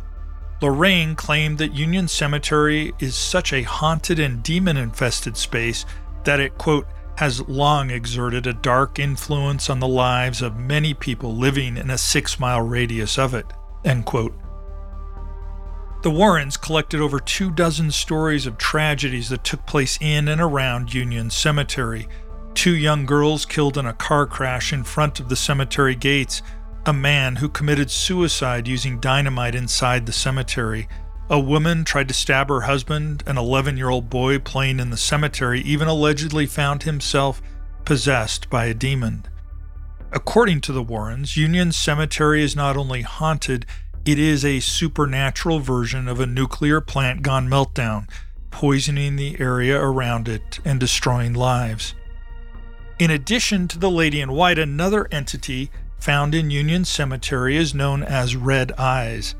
Lorraine 0.62 1.14
claimed 1.16 1.58
that 1.58 1.74
Union 1.74 2.06
Cemetery 2.06 2.92
is 2.98 3.14
such 3.14 3.52
a 3.52 3.62
haunted 3.62 4.18
and 4.18 4.42
demon 4.42 4.76
infested 4.76 5.36
space 5.36 5.86
that 6.24 6.40
it, 6.40 6.58
quote, 6.58 6.86
has 7.16 7.40
long 7.48 7.90
exerted 7.90 8.46
a 8.46 8.52
dark 8.52 8.98
influence 8.98 9.68
on 9.68 9.80
the 9.80 9.88
lives 9.88 10.42
of 10.42 10.56
many 10.56 10.94
people 10.94 11.34
living 11.34 11.76
in 11.76 11.90
a 11.90 11.98
six 11.98 12.38
mile 12.38 12.60
radius 12.62 13.18
of 13.18 13.34
it, 13.34 13.46
end 13.84 14.04
quote. 14.06 14.34
The 16.02 16.10
Warrens 16.10 16.56
collected 16.56 17.02
over 17.02 17.20
two 17.20 17.50
dozen 17.50 17.90
stories 17.90 18.46
of 18.46 18.56
tragedies 18.56 19.28
that 19.28 19.44
took 19.44 19.66
place 19.66 19.98
in 20.00 20.28
and 20.28 20.40
around 20.40 20.94
Union 20.94 21.28
Cemetery. 21.28 22.08
Two 22.54 22.74
young 22.74 23.04
girls 23.04 23.44
killed 23.44 23.76
in 23.76 23.84
a 23.84 23.92
car 23.92 24.26
crash 24.26 24.72
in 24.72 24.82
front 24.82 25.20
of 25.20 25.28
the 25.28 25.36
cemetery 25.36 25.94
gates, 25.94 26.40
a 26.86 26.92
man 26.94 27.36
who 27.36 27.50
committed 27.50 27.90
suicide 27.90 28.66
using 28.66 28.98
dynamite 28.98 29.54
inside 29.54 30.06
the 30.06 30.12
cemetery. 30.12 30.88
A 31.28 31.38
woman 31.38 31.84
tried 31.84 32.08
to 32.08 32.14
stab 32.14 32.48
her 32.48 32.62
husband. 32.62 33.22
An 33.26 33.36
11 33.36 33.76
year 33.76 33.90
old 33.90 34.08
boy 34.08 34.38
playing 34.38 34.80
in 34.80 34.88
the 34.88 34.96
cemetery 34.96 35.60
even 35.60 35.86
allegedly 35.86 36.46
found 36.46 36.84
himself 36.84 37.42
possessed 37.84 38.48
by 38.48 38.64
a 38.64 38.74
demon. 38.74 39.26
According 40.12 40.62
to 40.62 40.72
the 40.72 40.82
Warrens, 40.82 41.36
Union 41.36 41.72
Cemetery 41.72 42.42
is 42.42 42.56
not 42.56 42.76
only 42.76 43.02
haunted, 43.02 43.66
it 44.04 44.18
is 44.18 44.44
a 44.44 44.60
supernatural 44.60 45.60
version 45.60 46.08
of 46.08 46.20
a 46.20 46.26
nuclear 46.26 46.80
plant 46.80 47.22
gone 47.22 47.48
meltdown, 47.48 48.08
poisoning 48.50 49.16
the 49.16 49.38
area 49.38 49.78
around 49.78 50.26
it 50.26 50.58
and 50.64 50.80
destroying 50.80 51.34
lives. 51.34 51.94
In 52.98 53.10
addition 53.10 53.68
to 53.68 53.78
the 53.78 53.90
Lady 53.90 54.20
in 54.20 54.32
White, 54.32 54.58
another 54.58 55.06
entity 55.10 55.70
found 55.98 56.34
in 56.34 56.50
Union 56.50 56.84
Cemetery 56.84 57.56
is 57.56 57.74
known 57.74 58.02
as 58.02 58.36
Red 58.36 58.72
Eyes. 58.72 59.34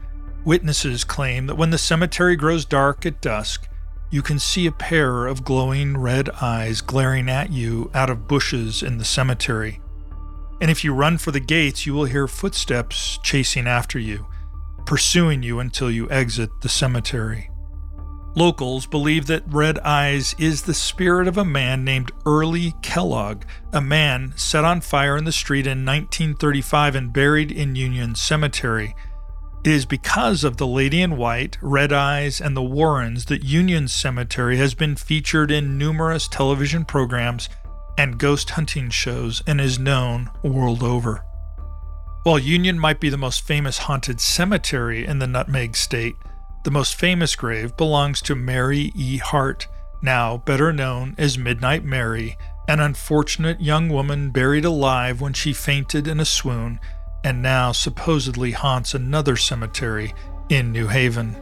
Witnesses 0.44 1.04
claim 1.04 1.46
that 1.46 1.56
when 1.56 1.70
the 1.70 1.78
cemetery 1.78 2.36
grows 2.36 2.64
dark 2.64 3.06
at 3.06 3.20
dusk, 3.20 3.66
you 4.10 4.22
can 4.22 4.38
see 4.38 4.66
a 4.66 4.72
pair 4.72 5.26
of 5.26 5.44
glowing 5.44 5.96
red 5.96 6.28
eyes 6.42 6.80
glaring 6.80 7.28
at 7.30 7.52
you 7.52 7.90
out 7.94 8.10
of 8.10 8.26
bushes 8.26 8.82
in 8.82 8.98
the 8.98 9.04
cemetery. 9.04 9.80
And 10.60 10.70
if 10.70 10.82
you 10.82 10.92
run 10.92 11.16
for 11.16 11.30
the 11.30 11.40
gates, 11.40 11.86
you 11.86 11.94
will 11.94 12.06
hear 12.06 12.26
footsteps 12.26 13.18
chasing 13.22 13.66
after 13.66 13.98
you 13.98 14.26
pursuing 14.86 15.42
you 15.42 15.60
until 15.60 15.90
you 15.90 16.10
exit 16.10 16.50
the 16.62 16.68
cemetery. 16.68 17.50
Locals 18.36 18.86
believe 18.86 19.26
that 19.26 19.42
Red 19.48 19.80
Eyes 19.80 20.36
is 20.38 20.62
the 20.62 20.74
spirit 20.74 21.26
of 21.26 21.36
a 21.36 21.44
man 21.44 21.84
named 21.84 22.12
Early 22.24 22.74
Kellogg, 22.80 23.42
a 23.72 23.80
man 23.80 24.32
set 24.36 24.64
on 24.64 24.80
fire 24.80 25.16
in 25.16 25.24
the 25.24 25.32
street 25.32 25.66
in 25.66 25.84
1935 25.84 26.94
and 26.94 27.12
buried 27.12 27.50
in 27.50 27.74
Union 27.74 28.14
Cemetery. 28.14 28.94
It 29.64 29.72
is 29.72 29.84
because 29.84 30.44
of 30.44 30.58
the 30.58 30.66
Lady 30.66 31.02
in 31.02 31.16
White, 31.16 31.58
Red 31.60 31.92
Eyes, 31.92 32.40
and 32.40 32.56
the 32.56 32.62
Warrens 32.62 33.24
that 33.26 33.44
Union 33.44 33.88
Cemetery 33.88 34.56
has 34.58 34.74
been 34.74 34.94
featured 34.94 35.50
in 35.50 35.76
numerous 35.76 36.28
television 36.28 36.84
programs 36.84 37.48
and 37.98 38.18
ghost 38.18 38.50
hunting 38.50 38.90
shows 38.90 39.42
and 39.46 39.60
is 39.60 39.78
known 39.78 40.30
world 40.42 40.82
over. 40.82 41.24
While 42.22 42.38
Union 42.38 42.78
might 42.78 43.00
be 43.00 43.08
the 43.08 43.16
most 43.16 43.46
famous 43.46 43.78
haunted 43.78 44.20
cemetery 44.20 45.06
in 45.06 45.20
the 45.20 45.26
Nutmeg 45.26 45.74
State, 45.74 46.16
the 46.64 46.70
most 46.70 46.94
famous 46.94 47.34
grave 47.34 47.78
belongs 47.78 48.20
to 48.22 48.34
Mary 48.34 48.92
E. 48.94 49.16
Hart, 49.16 49.66
now 50.02 50.36
better 50.36 50.70
known 50.70 51.14
as 51.16 51.38
Midnight 51.38 51.82
Mary, 51.82 52.36
an 52.68 52.78
unfortunate 52.78 53.62
young 53.62 53.88
woman 53.88 54.28
buried 54.32 54.66
alive 54.66 55.22
when 55.22 55.32
she 55.32 55.54
fainted 55.54 56.06
in 56.06 56.20
a 56.20 56.26
swoon 56.26 56.78
and 57.24 57.40
now 57.40 57.72
supposedly 57.72 58.50
haunts 58.50 58.92
another 58.92 59.36
cemetery 59.36 60.12
in 60.50 60.72
New 60.72 60.88
Haven. 60.88 61.36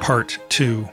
Part 0.00 0.38
2 0.48 0.88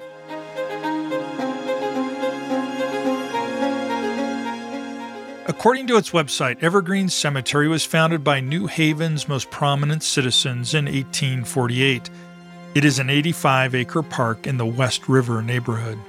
According 5.60 5.88
to 5.88 5.98
its 5.98 6.12
website, 6.12 6.64
Evergreen 6.64 7.10
Cemetery 7.10 7.68
was 7.68 7.84
founded 7.84 8.24
by 8.24 8.40
New 8.40 8.68
Haven's 8.68 9.28
most 9.28 9.52
prominent 9.52 10.04
citizens 10.04 10.74
in 10.74 10.86
1848. 10.86 12.10
It 12.76 12.86
is 12.86 12.98
an 12.98 13.10
85 13.10 13.76
acre 13.76 14.02
park 14.02 14.48
in 14.48 14.56
the 14.56 14.66
West 14.66 15.10
River 15.10 15.42
neighborhood. 15.42 16.00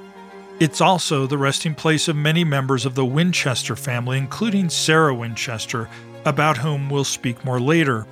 It's 0.60 0.80
also 0.80 1.26
the 1.26 1.36
resting 1.36 1.74
place 1.74 2.06
of 2.06 2.14
many 2.14 2.44
members 2.44 2.86
of 2.86 2.94
the 2.94 3.04
Winchester 3.04 3.74
family, 3.74 4.18
including 4.18 4.68
Sarah 4.68 5.16
Winchester, 5.16 5.88
about 6.24 6.58
whom 6.58 6.88
we'll 6.88 7.02
speak 7.02 7.44
more 7.44 7.58
later. 7.58 8.06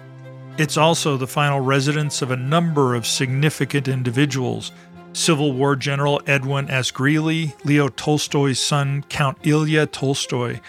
It's 0.59 0.77
also 0.77 1.17
the 1.17 1.29
final 1.29 1.61
residence 1.61 2.21
of 2.21 2.33
a 2.33 2.37
number 2.37 2.97
of 2.97 3.07
significant 3.07 3.87
individuals 3.87 4.73
Civil 5.13 5.53
War 5.53 5.77
General 5.77 6.21
Edwin 6.27 6.69
S. 6.69 6.91
Greeley, 6.91 7.55
Leo 7.65 7.89
Tolstoy's 7.89 8.59
son, 8.59 9.05
Count 9.09 9.39
Ilya 9.45 9.87
Tolstoy, 9.87 10.61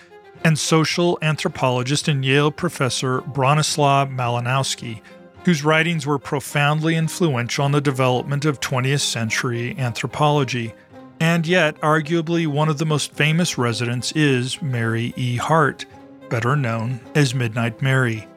and 0.44 0.58
social 0.58 1.18
anthropologist 1.22 2.08
and 2.08 2.24
Yale 2.24 2.52
professor 2.52 3.22
Bronislaw 3.22 4.14
Malinowski, 4.14 5.02
whose 5.46 5.64
writings 5.64 6.06
were 6.06 6.20
profoundly 6.20 6.96
influential 6.96 7.66
on 7.66 7.72
the 7.72 7.82
development 7.82 8.46
of 8.46 8.60
20th 8.60 9.02
century 9.02 9.78
anthropology. 9.78 10.74
And 11.20 11.46
yet, 11.46 11.80
arguably 11.82 12.48
one 12.48 12.70
of 12.70 12.78
the 12.78 12.86
most 12.86 13.14
famous 13.14 13.58
residents 13.58 14.12
is 14.14 14.62
Mary 14.62 15.14
E. 15.18 15.36
Hart, 15.36 15.86
better 16.30 16.56
known 16.56 17.02
as 17.16 17.36
Midnight 17.36 17.82
Mary. 17.82 18.28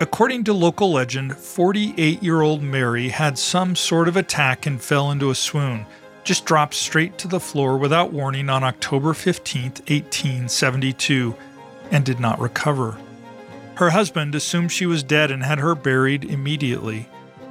According 0.00 0.44
to 0.44 0.54
local 0.54 0.92
legend, 0.92 1.36
48 1.36 2.22
year 2.22 2.40
old 2.40 2.62
Mary 2.62 3.10
had 3.10 3.38
some 3.38 3.76
sort 3.76 4.08
of 4.08 4.16
attack 4.16 4.64
and 4.64 4.80
fell 4.80 5.10
into 5.10 5.30
a 5.30 5.34
swoon 5.34 5.84
just 6.24 6.44
dropped 6.44 6.74
straight 6.74 7.18
to 7.18 7.28
the 7.28 7.40
floor 7.40 7.76
without 7.76 8.12
warning 8.12 8.48
on 8.48 8.64
October 8.64 9.14
15, 9.14 9.62
1872, 9.62 11.34
and 11.90 12.04
did 12.04 12.20
not 12.20 12.40
recover. 12.40 12.98
Her 13.74 13.90
husband 13.90 14.34
assumed 14.34 14.72
she 14.72 14.86
was 14.86 15.02
dead 15.02 15.30
and 15.30 15.42
had 15.42 15.58
her 15.58 15.74
buried 15.74 16.24
immediately. 16.24 17.08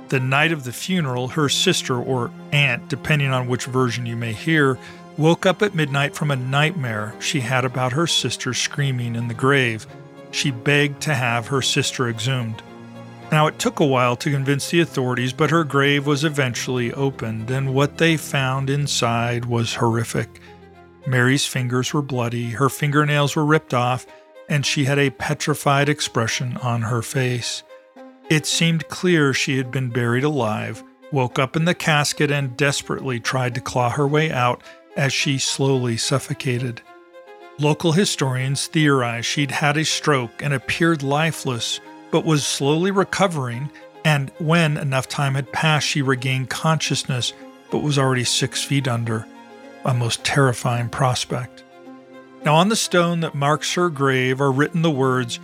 The 0.10 0.20
night 0.20 0.52
of 0.52 0.64
the 0.64 0.72
funeral, 0.72 1.30
her 1.30 1.50
sister 1.50 1.96
or 1.96 2.32
aunt, 2.52 2.88
depending 2.88 3.30
on 3.30 3.48
which 3.48 3.66
version 3.66 4.06
you 4.06 4.16
may 4.16 4.34
hear, 4.34 4.78
woke 5.18 5.46
up 5.46 5.62
at 5.62 5.76
midnight 5.76 6.16
from 6.16 6.32
a 6.32 6.36
nightmare 6.36 7.14
she 7.20 7.42
had 7.42 7.66
about 7.66 7.94
her 7.94 8.08
sister 8.08 8.54
screaming 8.54 9.16
in 9.16 9.28
the 9.28 9.34
grave. 9.34 9.86
She 10.32 10.52
begged 10.52 11.02
to 11.02 11.16
have 11.16 11.48
her 11.48 11.62
sister 11.62 12.08
exhumed. 12.08 12.62
Now, 13.32 13.46
it 13.46 13.60
took 13.60 13.80
a 13.80 13.86
while 13.86 14.16
to 14.16 14.32
convince 14.32 14.70
the 14.70 14.80
authorities, 14.80 15.34
but 15.34 15.52
her 15.52 15.64
grave 15.64 16.08
was 16.08 16.24
eventually 16.24 16.92
opened, 16.94 17.52
and 17.52 17.76
what 17.76 17.98
they 17.98 18.18
found 18.18 18.72
inside 18.72 19.46
was 19.46 19.76
horrific. 19.76 20.42
Mary's 21.06 21.46
fingers 21.46 21.94
were 21.94 22.02
bloody, 22.02 22.52
her 22.52 22.70
fingernails 22.70 23.36
were 23.36 23.46
ripped 23.46 23.74
off, 23.74 24.08
and 24.50 24.66
she 24.66 24.86
had 24.86 24.98
a 24.98 25.12
petrified 25.12 25.90
expression 25.90 26.58
on 26.58 26.82
her 26.82 27.04
face. 27.04 27.62
It 28.30 28.48
seemed 28.48 28.88
clear 28.90 29.32
she 29.32 29.58
had 29.58 29.70
been 29.70 29.90
buried 29.90 30.24
alive, 30.24 30.84
woke 31.12 31.38
up 31.38 31.56
in 31.56 31.66
the 31.66 31.76
casket, 31.76 32.32
and 32.32 32.58
desperately 32.58 33.20
tried 33.20 33.54
to 33.56 33.62
claw 33.62 33.92
her 33.92 34.08
way 34.08 34.32
out 34.32 34.64
as 34.96 35.14
she 35.14 35.38
slowly 35.38 35.98
suffocated. 35.98 36.82
Local 37.60 37.92
historians 37.92 38.68
theorize 38.68 39.26
she'd 39.26 39.52
had 39.52 39.78
a 39.78 39.86
stroke 39.86 40.42
and 40.42 40.54
appeared 40.54 41.04
lifeless 41.04 41.80
but 42.12 42.26
was 42.26 42.46
slowly 42.46 42.92
recovering 42.92 43.70
and 44.06 44.32
when 44.40 44.78
enough 44.78 45.08
time 45.08 45.36
had 45.36 45.52
passed, 45.52 45.88
she 45.88 46.02
regained 46.02 46.50
consciousness 46.50 47.34
but 47.72 47.80
was 47.84 48.00
already 48.00 48.24
six 48.24 48.64
feet 48.64 48.88
under. 48.88 49.26
A 49.86 49.94
most 49.94 50.24
terrifying 50.24 50.90
prospect. 50.90 51.64
Now, 52.44 52.56
on 52.56 52.70
the 52.70 52.76
stone 52.76 53.20
that 53.20 53.36
marks 53.36 53.74
her 53.74 53.90
grave 53.90 54.42
are 54.42 54.52
written 54.52 54.82
the 54.82 54.92
words, 54.92 55.40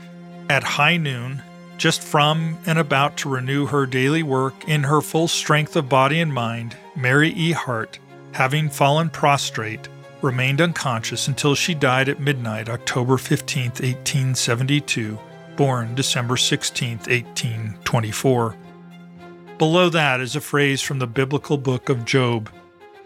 At 0.50 0.64
high 0.64 0.98
noon, 0.98 1.42
just 1.78 2.02
from 2.02 2.58
and 2.66 2.80
about 2.80 3.18
to 3.18 3.30
renew 3.30 3.68
her 3.68 3.86
daily 3.86 4.24
work 4.24 4.68
in 4.68 4.84
her 4.84 5.02
full 5.02 5.28
strength 5.28 5.76
of 5.76 5.90
body 5.90 6.20
and 6.20 6.34
mind, 6.34 6.76
Mary 6.96 7.30
E. 7.30 7.52
Hart, 7.52 8.00
having 8.32 8.70
fallen 8.70 9.10
prostrate, 9.10 9.90
remained 10.22 10.62
unconscious 10.62 11.28
until 11.28 11.56
she 11.56 11.74
died 11.74 12.10
at 12.10 12.20
midnight, 12.20 12.70
October 12.70 13.18
15, 13.18 13.66
1872, 13.66 15.20
born 15.56 15.96
December 15.96 16.38
16, 16.38 16.98
1824. 16.98 18.56
Below 19.58 19.90
that 19.90 20.20
is 20.20 20.36
a 20.36 20.42
phrase 20.42 20.82
from 20.82 21.00
the 21.00 21.08
biblical 21.08 21.58
book 21.58 21.90
of 21.90 22.06
Job 22.06 22.52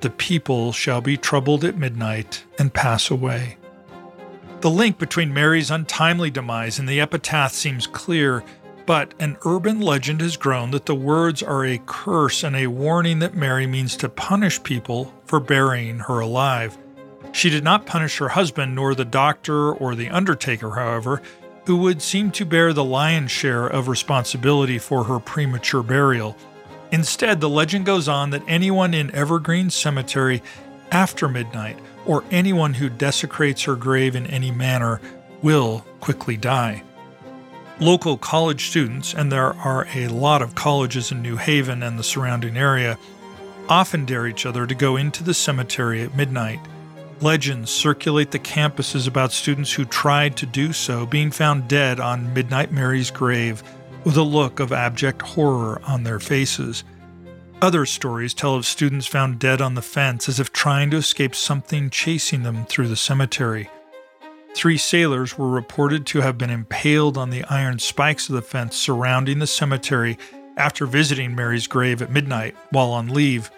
The 0.02 0.10
people 0.10 0.72
shall 0.72 1.02
be 1.02 1.18
troubled 1.18 1.64
at 1.64 1.78
midnight 1.78 2.44
and 2.58 2.74
pass 2.74 3.12
away. 3.12 3.58
The 4.62 4.70
link 4.70 4.98
between 4.98 5.34
Mary's 5.34 5.72
untimely 5.72 6.30
demise 6.32 6.80
and 6.80 6.90
the 6.90 7.00
epitaph 7.00 7.54
seems 7.54 7.88
clear, 7.88 8.44
but 8.86 9.14
an 9.20 9.38
urban 9.46 9.80
legend 9.80 10.22
has 10.22 10.36
grown 10.36 10.72
that 10.72 10.86
the 10.86 10.96
words 10.96 11.44
are 11.44 11.66
a 11.66 11.82
curse 11.86 12.44
and 12.44 12.56
a 12.56 12.68
warning 12.68 13.20
that 13.20 13.36
Mary 13.36 13.68
means 13.68 13.96
to 13.98 14.10
punish 14.10 14.62
people 14.64 15.14
for 15.26 15.40
burying 15.40 16.00
her 16.00 16.20
alive. 16.20 16.78
She 17.32 17.50
did 17.50 17.64
not 17.64 17.86
punish 17.86 18.18
her 18.18 18.30
husband 18.30 18.76
nor 18.76 18.96
the 18.96 19.06
doctor 19.06 19.72
or 19.72 19.96
the 19.96 20.10
undertaker, 20.10 20.72
however, 20.72 21.22
who 21.70 21.78
would 21.78 22.02
seem 22.02 22.32
to 22.32 22.48
bear 22.48 22.74
the 22.74 22.84
lion's 22.84 23.30
share 23.30 23.68
of 23.68 23.88
responsibility 23.88 24.80
for 24.80 25.04
her 25.04 25.20
premature 25.20 25.84
burial. 25.84 26.36
Instead, 26.92 27.40
the 27.40 27.48
legend 27.48 27.86
goes 27.86 28.08
on 28.08 28.32
that 28.32 28.42
anyone 28.48 28.92
in 28.96 29.14
Evergreen 29.14 29.70
Cemetery 29.70 30.42
after 30.92 31.28
midnight, 31.28 31.78
or 32.08 32.24
anyone 32.32 32.74
who 32.74 32.90
desecrates 32.90 33.62
her 33.66 33.76
grave 33.76 34.16
in 34.16 34.26
any 34.26 34.50
manner, 34.50 35.00
will 35.44 35.86
quickly 36.00 36.36
die. 36.36 36.82
Local 37.80 38.18
college 38.18 38.70
students, 38.70 39.14
and 39.14 39.32
there 39.32 39.54
are 39.54 39.88
a 39.94 40.08
lot 40.08 40.42
of 40.42 40.56
colleges 40.56 41.12
in 41.12 41.22
New 41.22 41.38
Haven 41.38 41.84
and 41.84 42.00
the 42.00 42.04
surrounding 42.04 42.58
area, 42.58 42.98
often 43.70 44.06
dare 44.06 44.26
each 44.26 44.48
other 44.48 44.66
to 44.66 44.74
go 44.74 44.96
into 44.96 45.24
the 45.24 45.36
cemetery 45.36 46.02
at 46.02 46.18
midnight. 46.18 46.62
Legends 47.22 47.70
circulate 47.70 48.32
the 48.32 48.40
campuses 48.40 49.06
about 49.06 49.34
students 49.34 49.74
who 49.74 49.84
tried 49.84 50.38
to 50.38 50.46
do 50.46 50.72
so 50.72 51.06
being 51.06 51.32
found 51.32 51.68
dead 51.68 52.00
on 52.00 52.34
Midnight 52.34 52.72
Mary's 52.72 53.12
grave 53.12 53.62
with 54.06 54.16
a 54.16 54.24
look 54.24 54.62
of 54.62 54.72
abject 54.72 55.22
horror 55.22 55.82
on 55.86 56.04
their 56.04 56.20
faces. 56.20 56.86
Other 57.62 57.86
stories 57.86 58.34
tell 58.34 58.56
of 58.56 58.66
students 58.66 59.06
found 59.06 59.38
dead 59.38 59.60
on 59.60 59.76
the 59.76 59.82
fence 59.82 60.30
as 60.30 60.40
if 60.40 60.54
trying 60.54 60.92
to 60.92 60.98
escape 60.98 61.36
something 61.36 61.90
chasing 61.90 62.44
them 62.44 62.66
through 62.66 62.88
the 62.88 62.96
cemetery. 62.96 63.70
Three 64.56 64.78
sailors 64.78 65.38
were 65.38 65.50
reported 65.50 66.06
to 66.08 66.22
have 66.22 66.38
been 66.38 66.50
impaled 66.50 67.18
on 67.18 67.32
the 67.32 67.44
iron 67.46 67.80
spikes 67.80 68.30
of 68.30 68.36
the 68.36 68.42
fence 68.42 68.78
surrounding 68.78 69.40
the 69.40 69.48
cemetery 69.48 70.18
after 70.56 70.86
visiting 70.86 71.36
Mary's 71.36 71.68
grave 71.68 72.02
at 72.02 72.12
midnight 72.12 72.56
while 72.72 72.92
on 72.92 73.10
leave. 73.10 73.52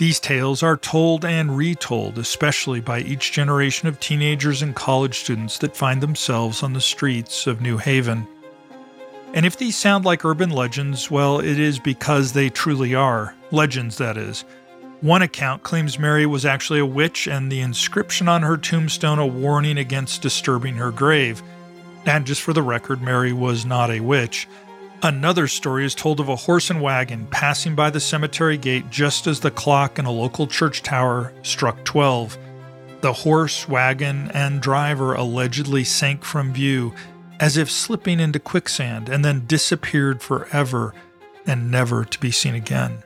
These 0.00 0.18
tales 0.18 0.62
are 0.62 0.78
told 0.78 1.26
and 1.26 1.54
retold, 1.54 2.16
especially 2.16 2.80
by 2.80 3.00
each 3.00 3.32
generation 3.32 3.86
of 3.86 4.00
teenagers 4.00 4.62
and 4.62 4.74
college 4.74 5.18
students 5.18 5.58
that 5.58 5.76
find 5.76 6.00
themselves 6.00 6.62
on 6.62 6.72
the 6.72 6.80
streets 6.80 7.46
of 7.46 7.60
New 7.60 7.76
Haven. 7.76 8.26
And 9.34 9.44
if 9.44 9.58
these 9.58 9.76
sound 9.76 10.06
like 10.06 10.24
urban 10.24 10.48
legends, 10.48 11.10
well, 11.10 11.38
it 11.38 11.58
is 11.60 11.78
because 11.78 12.32
they 12.32 12.48
truly 12.48 12.94
are. 12.94 13.34
Legends, 13.50 13.98
that 13.98 14.16
is. 14.16 14.46
One 15.02 15.20
account 15.20 15.64
claims 15.64 15.98
Mary 15.98 16.24
was 16.24 16.46
actually 16.46 16.80
a 16.80 16.86
witch, 16.86 17.28
and 17.28 17.52
the 17.52 17.60
inscription 17.60 18.26
on 18.26 18.40
her 18.40 18.56
tombstone 18.56 19.18
a 19.18 19.26
warning 19.26 19.76
against 19.76 20.22
disturbing 20.22 20.76
her 20.76 20.90
grave. 20.90 21.42
And 22.06 22.26
just 22.26 22.40
for 22.40 22.54
the 22.54 22.62
record, 22.62 23.02
Mary 23.02 23.34
was 23.34 23.66
not 23.66 23.90
a 23.90 24.00
witch. 24.00 24.48
Another 25.02 25.48
story 25.48 25.86
is 25.86 25.94
told 25.94 26.20
of 26.20 26.28
a 26.28 26.36
horse 26.36 26.68
and 26.68 26.82
wagon 26.82 27.26
passing 27.30 27.74
by 27.74 27.88
the 27.88 28.00
cemetery 28.00 28.58
gate 28.58 28.90
just 28.90 29.26
as 29.26 29.40
the 29.40 29.50
clock 29.50 29.98
in 29.98 30.04
a 30.04 30.10
local 30.10 30.46
church 30.46 30.82
tower 30.82 31.32
struck 31.42 31.82
12. 31.84 32.36
The 33.00 33.14
horse, 33.14 33.66
wagon, 33.66 34.30
and 34.32 34.60
driver 34.60 35.14
allegedly 35.14 35.84
sank 35.84 36.22
from 36.22 36.52
view 36.52 36.94
as 37.38 37.56
if 37.56 37.70
slipping 37.70 38.20
into 38.20 38.38
quicksand 38.38 39.08
and 39.08 39.24
then 39.24 39.46
disappeared 39.46 40.20
forever 40.20 40.94
and 41.46 41.70
never 41.70 42.04
to 42.04 42.20
be 42.20 42.30
seen 42.30 42.54
again. 42.54 43.02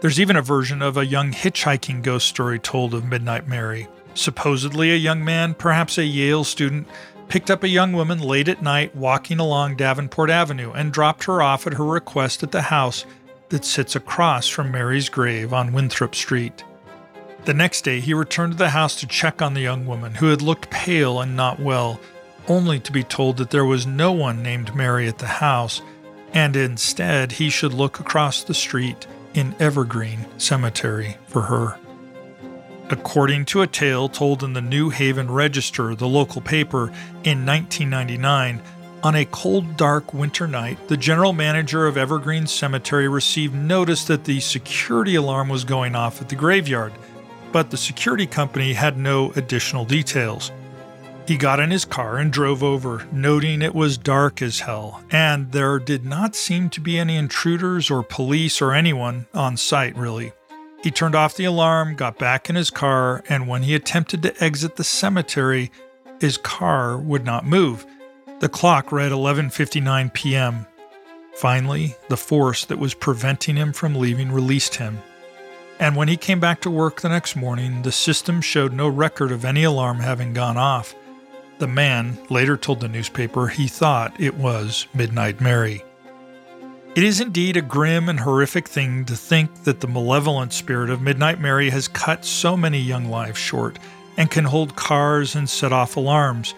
There's 0.00 0.20
even 0.20 0.36
a 0.36 0.42
version 0.42 0.80
of 0.80 0.96
a 0.96 1.06
young 1.06 1.32
hitchhiking 1.32 2.02
ghost 2.02 2.28
story 2.28 2.60
told 2.60 2.94
of 2.94 3.04
Midnight 3.04 3.48
Mary. 3.48 3.88
Supposedly, 4.14 4.92
a 4.92 4.96
young 4.96 5.24
man, 5.24 5.54
perhaps 5.54 5.98
a 5.98 6.04
Yale 6.04 6.44
student, 6.44 6.86
picked 7.28 7.50
up 7.50 7.62
a 7.62 7.68
young 7.68 7.92
woman 7.92 8.18
late 8.18 8.48
at 8.48 8.62
night 8.62 8.94
walking 8.94 9.38
along 9.38 9.76
Davenport 9.76 10.30
Avenue 10.30 10.72
and 10.72 10.92
dropped 10.92 11.24
her 11.24 11.42
off 11.42 11.66
at 11.66 11.74
her 11.74 11.84
request 11.84 12.42
at 12.42 12.52
the 12.52 12.62
house 12.62 13.04
that 13.48 13.64
sits 13.64 13.94
across 13.94 14.48
from 14.48 14.70
Mary's 14.70 15.08
grave 15.08 15.52
on 15.52 15.72
Winthrop 15.72 16.14
Street. 16.14 16.64
The 17.44 17.54
next 17.54 17.82
day, 17.82 18.00
he 18.00 18.14
returned 18.14 18.54
to 18.54 18.58
the 18.58 18.70
house 18.70 18.96
to 18.96 19.06
check 19.06 19.42
on 19.42 19.54
the 19.54 19.60
young 19.60 19.86
woman, 19.86 20.14
who 20.14 20.28
had 20.28 20.40
looked 20.40 20.70
pale 20.70 21.20
and 21.20 21.36
not 21.36 21.60
well, 21.60 22.00
only 22.48 22.80
to 22.80 22.92
be 22.92 23.04
told 23.04 23.36
that 23.36 23.50
there 23.50 23.64
was 23.64 23.86
no 23.86 24.12
one 24.12 24.42
named 24.42 24.74
Mary 24.74 25.06
at 25.08 25.18
the 25.18 25.26
house, 25.26 25.82
and 26.32 26.56
instead 26.56 27.32
he 27.32 27.50
should 27.50 27.74
look 27.74 28.00
across 28.00 28.42
the 28.42 28.54
street 28.54 29.06
in 29.34 29.54
Evergreen 29.60 30.26
Cemetery 30.38 31.16
for 31.26 31.42
her. 31.42 31.78
According 32.94 33.46
to 33.46 33.62
a 33.62 33.66
tale 33.66 34.08
told 34.08 34.44
in 34.44 34.52
the 34.52 34.60
New 34.60 34.88
Haven 34.88 35.28
Register, 35.28 35.96
the 35.96 36.06
local 36.06 36.40
paper, 36.40 36.92
in 37.24 37.44
1999, 37.44 38.62
on 39.02 39.16
a 39.16 39.24
cold, 39.24 39.76
dark 39.76 40.14
winter 40.14 40.46
night, 40.46 40.78
the 40.86 40.96
general 40.96 41.32
manager 41.32 41.88
of 41.88 41.96
Evergreen 41.96 42.46
Cemetery 42.46 43.08
received 43.08 43.52
notice 43.52 44.04
that 44.04 44.22
the 44.22 44.38
security 44.38 45.16
alarm 45.16 45.48
was 45.48 45.64
going 45.64 45.96
off 45.96 46.22
at 46.22 46.28
the 46.28 46.36
graveyard, 46.36 46.92
but 47.50 47.72
the 47.72 47.76
security 47.76 48.28
company 48.28 48.74
had 48.74 48.96
no 48.96 49.32
additional 49.32 49.84
details. 49.84 50.52
He 51.26 51.36
got 51.36 51.58
in 51.58 51.72
his 51.72 51.84
car 51.84 52.18
and 52.18 52.32
drove 52.32 52.62
over, 52.62 53.08
noting 53.10 53.60
it 53.60 53.74
was 53.74 53.98
dark 53.98 54.40
as 54.40 54.60
hell, 54.60 55.02
and 55.10 55.50
there 55.50 55.80
did 55.80 56.04
not 56.04 56.36
seem 56.36 56.70
to 56.70 56.80
be 56.80 56.96
any 56.96 57.16
intruders 57.16 57.90
or 57.90 58.04
police 58.04 58.62
or 58.62 58.72
anyone 58.72 59.26
on 59.34 59.56
site, 59.56 59.96
really. 59.96 60.32
He 60.84 60.90
turned 60.90 61.14
off 61.14 61.34
the 61.34 61.46
alarm, 61.46 61.94
got 61.94 62.18
back 62.18 62.50
in 62.50 62.56
his 62.56 62.68
car, 62.68 63.24
and 63.30 63.48
when 63.48 63.62
he 63.62 63.74
attempted 63.74 64.22
to 64.22 64.44
exit 64.44 64.76
the 64.76 64.84
cemetery, 64.84 65.72
his 66.20 66.36
car 66.36 66.98
would 66.98 67.24
not 67.24 67.46
move. 67.46 67.86
The 68.40 68.50
clock 68.50 68.92
read 68.92 69.10
11:59 69.10 70.12
p.m. 70.12 70.66
Finally, 71.36 71.96
the 72.10 72.18
force 72.18 72.66
that 72.66 72.78
was 72.78 72.92
preventing 72.92 73.56
him 73.56 73.72
from 73.72 73.94
leaving 73.94 74.30
released 74.30 74.74
him. 74.74 74.98
And 75.80 75.96
when 75.96 76.08
he 76.08 76.18
came 76.18 76.38
back 76.38 76.60
to 76.60 76.70
work 76.70 77.00
the 77.00 77.08
next 77.08 77.34
morning, 77.34 77.80
the 77.80 77.90
system 77.90 78.42
showed 78.42 78.74
no 78.74 78.86
record 78.86 79.32
of 79.32 79.46
any 79.46 79.64
alarm 79.64 80.00
having 80.00 80.34
gone 80.34 80.58
off. 80.58 80.94
The 81.60 81.66
man 81.66 82.18
later 82.28 82.58
told 82.58 82.80
the 82.80 82.88
newspaper 82.88 83.46
he 83.46 83.68
thought 83.68 84.20
it 84.20 84.34
was 84.34 84.86
Midnight 84.92 85.40
Mary. 85.40 85.82
It 86.94 87.02
is 87.02 87.20
indeed 87.20 87.56
a 87.56 87.60
grim 87.60 88.08
and 88.08 88.20
horrific 88.20 88.68
thing 88.68 89.04
to 89.06 89.16
think 89.16 89.64
that 89.64 89.80
the 89.80 89.88
malevolent 89.88 90.52
spirit 90.52 90.90
of 90.90 91.02
Midnight 91.02 91.40
Mary 91.40 91.70
has 91.70 91.88
cut 91.88 92.24
so 92.24 92.56
many 92.56 92.78
young 92.78 93.06
lives 93.06 93.36
short 93.36 93.80
and 94.16 94.30
can 94.30 94.44
hold 94.44 94.76
cars 94.76 95.34
and 95.34 95.50
set 95.50 95.72
off 95.72 95.96
alarms. 95.96 96.54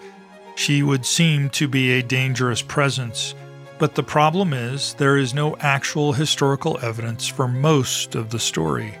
She 0.55 0.83
would 0.83 1.07
seem 1.07 1.49
to 1.51 1.67
be 1.67 1.93
a 1.93 2.03
dangerous 2.03 2.61
presence, 2.61 3.33
but 3.79 3.95
the 3.95 4.03
problem 4.03 4.53
is 4.53 4.93
there 4.93 5.17
is 5.17 5.33
no 5.33 5.57
actual 5.57 6.13
historical 6.13 6.77
evidence 6.83 7.27
for 7.27 7.47
most 7.47 8.13
of 8.13 8.29
the 8.29 8.39
story. 8.39 8.99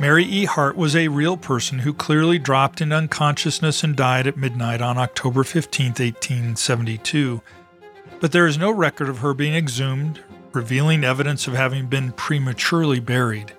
Mary 0.00 0.24
E. 0.24 0.46
Hart 0.46 0.76
was 0.76 0.96
a 0.96 1.08
real 1.08 1.36
person 1.36 1.80
who 1.80 1.92
clearly 1.92 2.38
dropped 2.38 2.80
into 2.80 2.96
unconsciousness 2.96 3.84
and 3.84 3.94
died 3.94 4.26
at 4.26 4.38
midnight 4.38 4.80
on 4.80 4.96
October 4.96 5.44
15, 5.44 5.88
1872. 5.88 7.42
But 8.18 8.32
there 8.32 8.46
is 8.46 8.56
no 8.56 8.70
record 8.70 9.10
of 9.10 9.18
her 9.18 9.34
being 9.34 9.54
exhumed, 9.54 10.20
revealing 10.54 11.04
evidence 11.04 11.46
of 11.46 11.54
having 11.54 11.86
been 11.86 12.12
prematurely 12.12 13.00
buried. 13.00 13.52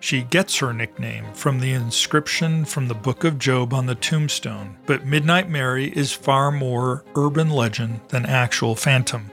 She 0.00 0.22
gets 0.22 0.58
her 0.58 0.72
nickname 0.72 1.32
from 1.32 1.58
the 1.58 1.72
inscription 1.72 2.64
from 2.64 2.88
the 2.88 2.94
Book 2.94 3.24
of 3.24 3.38
Job 3.38 3.74
on 3.74 3.86
the 3.86 3.94
tombstone, 3.94 4.76
but 4.86 5.06
Midnight 5.06 5.48
Mary 5.48 5.88
is 5.96 6.12
far 6.12 6.52
more 6.52 7.04
urban 7.16 7.50
legend 7.50 8.00
than 8.08 8.26
actual 8.26 8.76
phantom. 8.76 9.30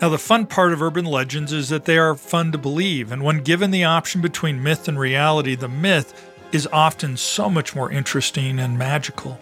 Now, 0.00 0.08
the 0.08 0.18
fun 0.18 0.46
part 0.46 0.72
of 0.72 0.80
urban 0.80 1.04
legends 1.04 1.52
is 1.52 1.68
that 1.70 1.84
they 1.84 1.98
are 1.98 2.14
fun 2.14 2.52
to 2.52 2.58
believe, 2.58 3.10
and 3.10 3.22
when 3.22 3.42
given 3.42 3.72
the 3.72 3.84
option 3.84 4.20
between 4.20 4.62
myth 4.62 4.86
and 4.86 4.98
reality, 4.98 5.56
the 5.56 5.68
myth 5.68 6.32
is 6.52 6.68
often 6.72 7.16
so 7.16 7.50
much 7.50 7.74
more 7.74 7.90
interesting 7.90 8.58
and 8.60 8.78
magical. 8.78 9.40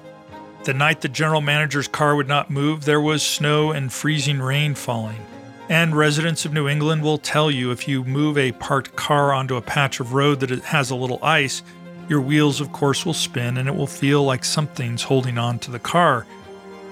The 0.64 0.74
night 0.74 1.02
the 1.02 1.08
general 1.08 1.42
manager's 1.42 1.88
car 1.88 2.16
would 2.16 2.26
not 2.26 2.50
move, 2.50 2.84
there 2.84 3.00
was 3.00 3.22
snow 3.22 3.70
and 3.70 3.92
freezing 3.92 4.40
rain 4.40 4.74
falling. 4.74 5.24
And 5.68 5.96
residents 5.96 6.44
of 6.44 6.52
New 6.52 6.68
England 6.68 7.02
will 7.02 7.18
tell 7.18 7.50
you 7.50 7.72
if 7.72 7.88
you 7.88 8.04
move 8.04 8.38
a 8.38 8.52
parked 8.52 8.94
car 8.94 9.32
onto 9.32 9.56
a 9.56 9.62
patch 9.62 9.98
of 9.98 10.12
road 10.12 10.40
that 10.40 10.50
has 10.50 10.90
a 10.90 10.96
little 10.96 11.18
ice, 11.24 11.62
your 12.08 12.20
wheels, 12.20 12.60
of 12.60 12.70
course, 12.70 13.04
will 13.04 13.14
spin 13.14 13.56
and 13.56 13.68
it 13.68 13.74
will 13.74 13.88
feel 13.88 14.22
like 14.22 14.44
something's 14.44 15.02
holding 15.02 15.38
on 15.38 15.58
to 15.60 15.72
the 15.72 15.80
car. 15.80 16.24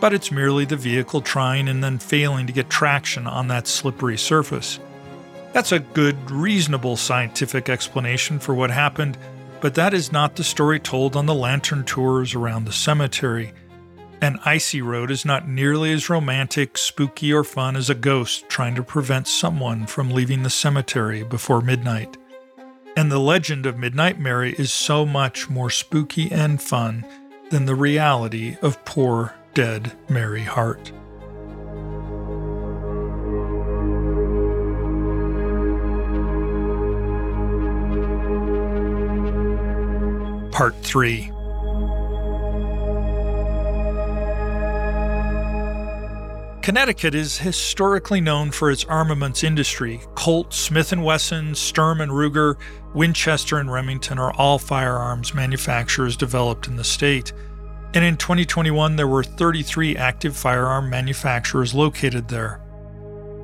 But 0.00 0.12
it's 0.12 0.32
merely 0.32 0.64
the 0.64 0.76
vehicle 0.76 1.20
trying 1.20 1.68
and 1.68 1.84
then 1.84 1.98
failing 1.98 2.48
to 2.48 2.52
get 2.52 2.68
traction 2.68 3.28
on 3.28 3.46
that 3.48 3.68
slippery 3.68 4.18
surface. 4.18 4.80
That's 5.52 5.70
a 5.70 5.78
good, 5.78 6.30
reasonable 6.32 6.96
scientific 6.96 7.68
explanation 7.68 8.40
for 8.40 8.54
what 8.54 8.72
happened, 8.72 9.16
but 9.60 9.76
that 9.76 9.94
is 9.94 10.10
not 10.10 10.34
the 10.34 10.42
story 10.42 10.80
told 10.80 11.14
on 11.14 11.26
the 11.26 11.34
lantern 11.34 11.84
tours 11.84 12.34
around 12.34 12.64
the 12.64 12.72
cemetery. 12.72 13.52
An 14.24 14.40
icy 14.46 14.80
road 14.80 15.10
is 15.10 15.26
not 15.26 15.46
nearly 15.46 15.92
as 15.92 16.08
romantic, 16.08 16.78
spooky, 16.78 17.30
or 17.30 17.44
fun 17.44 17.76
as 17.76 17.90
a 17.90 17.94
ghost 17.94 18.48
trying 18.48 18.74
to 18.74 18.82
prevent 18.82 19.28
someone 19.28 19.84
from 19.84 20.10
leaving 20.10 20.42
the 20.42 20.48
cemetery 20.48 21.22
before 21.22 21.60
midnight. 21.60 22.16
And 22.96 23.12
the 23.12 23.18
legend 23.18 23.66
of 23.66 23.76
Midnight 23.76 24.18
Mary 24.18 24.54
is 24.56 24.72
so 24.72 25.04
much 25.04 25.50
more 25.50 25.68
spooky 25.68 26.32
and 26.32 26.62
fun 26.62 27.04
than 27.50 27.66
the 27.66 27.74
reality 27.74 28.56
of 28.62 28.82
poor, 28.86 29.34
dead 29.52 29.92
Mary 30.08 30.44
Hart. 30.44 30.90
Part 40.50 40.76
3 40.76 41.30
Connecticut 46.64 47.14
is 47.14 47.36
historically 47.36 48.22
known 48.22 48.50
for 48.50 48.70
its 48.70 48.86
armaments 48.86 49.44
industry. 49.44 50.00
Colt, 50.14 50.54
Smith 50.54 50.96
& 50.96 50.96
Wesson, 50.96 51.54
Sturm 51.54 51.98
Ruger, 51.98 52.56
Winchester 52.94 53.58
and 53.58 53.70
Remington 53.70 54.18
are 54.18 54.32
all 54.32 54.58
firearms 54.58 55.34
manufacturers 55.34 56.16
developed 56.16 56.66
in 56.66 56.76
the 56.76 56.82
state. 56.82 57.34
And 57.92 58.02
in 58.02 58.16
2021 58.16 58.96
there 58.96 59.06
were 59.06 59.22
33 59.22 59.98
active 59.98 60.34
firearm 60.34 60.88
manufacturers 60.88 61.74
located 61.74 62.28
there. 62.28 62.62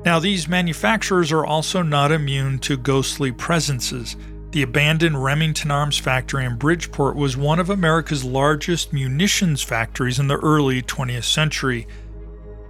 Now 0.03 0.17
these 0.17 0.47
manufacturers 0.47 1.31
are 1.31 1.45
also 1.45 1.83
not 1.83 2.11
immune 2.11 2.57
to 2.61 2.75
ghostly 2.75 3.31
presences. 3.31 4.17
The 4.49 4.63
abandoned 4.63 5.23
Remington 5.23 5.69
Arms 5.69 5.99
factory 5.99 6.43
in 6.43 6.55
Bridgeport 6.55 7.15
was 7.15 7.37
one 7.37 7.59
of 7.59 7.69
America's 7.69 8.23
largest 8.23 8.91
munitions 8.93 9.61
factories 9.61 10.17
in 10.17 10.27
the 10.27 10.39
early 10.39 10.81
20th 10.81 11.25
century. 11.25 11.85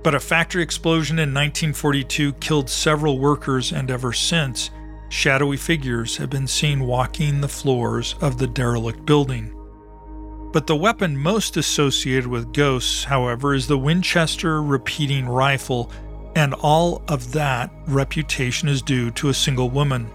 But 0.03 0.15
a 0.15 0.19
factory 0.19 0.63
explosion 0.63 1.19
in 1.19 1.29
1942 1.29 2.33
killed 2.33 2.69
several 2.69 3.19
workers, 3.19 3.71
and 3.71 3.91
ever 3.91 4.13
since, 4.13 4.71
shadowy 5.09 5.57
figures 5.57 6.17
have 6.17 6.29
been 6.29 6.47
seen 6.47 6.81
walking 6.81 7.41
the 7.41 7.47
floors 7.47 8.15
of 8.21 8.37
the 8.37 8.47
derelict 8.47 9.05
building. 9.05 9.53
But 10.51 10.67
the 10.67 10.75
weapon 10.75 11.15
most 11.15 11.55
associated 11.55 12.27
with 12.27 12.53
ghosts, 12.53 13.03
however, 13.03 13.53
is 13.53 13.67
the 13.67 13.77
Winchester 13.77 14.61
repeating 14.61 15.27
rifle, 15.27 15.91
and 16.35 16.53
all 16.55 17.03
of 17.07 17.31
that 17.33 17.71
reputation 17.87 18.67
is 18.67 18.81
due 18.81 19.11
to 19.11 19.29
a 19.29 19.33
single 19.33 19.69
woman. 19.69 20.09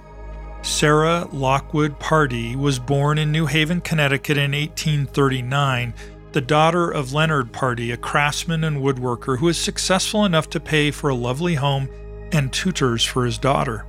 Sarah 0.62 1.29
Lockwood 1.33 1.99
Pardee 2.01 2.57
was 2.57 2.81
born 2.81 3.18
in 3.18 3.31
New 3.31 3.46
Haven, 3.46 3.81
Connecticut 3.81 4.37
in 4.37 4.51
1839 4.51 5.94
the 6.37 6.42
daughter 6.42 6.90
of 6.90 7.14
Leonard 7.14 7.51
Pardee, 7.51 7.92
a 7.92 7.96
craftsman 7.96 8.62
and 8.62 8.83
woodworker 8.83 9.38
who 9.38 9.46
was 9.46 9.57
successful 9.57 10.27
enough 10.27 10.51
to 10.51 10.61
pay 10.61 10.90
for 10.90 11.09
a 11.09 11.14
lovely 11.14 11.55
home 11.55 11.88
and 12.31 12.53
tutors 12.53 13.03
for 13.03 13.25
his 13.25 13.38
daughter. 13.38 13.87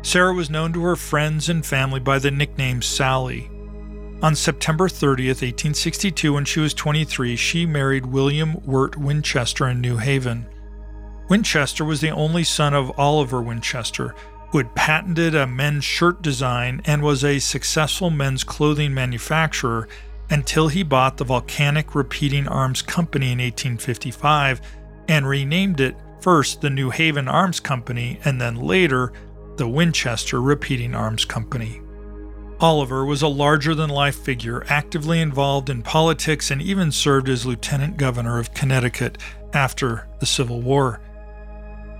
Sarah 0.00 0.32
was 0.32 0.48
known 0.48 0.72
to 0.72 0.82
her 0.82 0.96
friends 0.96 1.50
and 1.50 1.66
family 1.66 2.00
by 2.00 2.18
the 2.18 2.30
nickname 2.30 2.80
Sally. 2.80 3.50
On 4.22 4.34
September 4.34 4.88
30th, 4.88 5.42
1862, 5.42 6.32
when 6.32 6.46
she 6.46 6.60
was 6.60 6.72
23, 6.72 7.36
she 7.36 7.66
married 7.66 8.06
William 8.06 8.54
Wirt 8.64 8.96
Winchester 8.96 9.68
in 9.68 9.82
New 9.82 9.98
Haven. 9.98 10.46
Winchester 11.28 11.84
was 11.84 12.00
the 12.00 12.08
only 12.08 12.42
son 12.42 12.72
of 12.72 12.98
Oliver 12.98 13.42
Winchester, 13.42 14.14
who 14.50 14.56
had 14.56 14.74
patented 14.74 15.34
a 15.34 15.46
men's 15.46 15.84
shirt 15.84 16.22
design 16.22 16.80
and 16.86 17.02
was 17.02 17.22
a 17.22 17.38
successful 17.38 18.08
men's 18.08 18.44
clothing 18.44 18.94
manufacturer 18.94 19.86
until 20.30 20.68
he 20.68 20.82
bought 20.82 21.16
the 21.16 21.24
Volcanic 21.24 21.94
Repeating 21.94 22.48
Arms 22.48 22.82
Company 22.82 23.32
in 23.32 23.38
1855 23.38 24.60
and 25.08 25.28
renamed 25.28 25.80
it 25.80 25.96
first 26.20 26.60
the 26.60 26.70
New 26.70 26.90
Haven 26.90 27.28
Arms 27.28 27.60
Company 27.60 28.20
and 28.24 28.40
then 28.40 28.54
later 28.54 29.12
the 29.56 29.68
Winchester 29.68 30.40
Repeating 30.40 30.94
Arms 30.94 31.24
Company. 31.24 31.80
Oliver 32.60 33.04
was 33.06 33.22
a 33.22 33.28
larger 33.28 33.74
than 33.74 33.90
life 33.90 34.16
figure 34.16 34.64
actively 34.68 35.20
involved 35.20 35.70
in 35.70 35.82
politics 35.82 36.50
and 36.50 36.60
even 36.60 36.92
served 36.92 37.28
as 37.28 37.46
lieutenant 37.46 37.96
governor 37.96 38.38
of 38.38 38.54
Connecticut 38.54 39.18
after 39.54 40.06
the 40.20 40.26
Civil 40.26 40.60
War. 40.60 41.00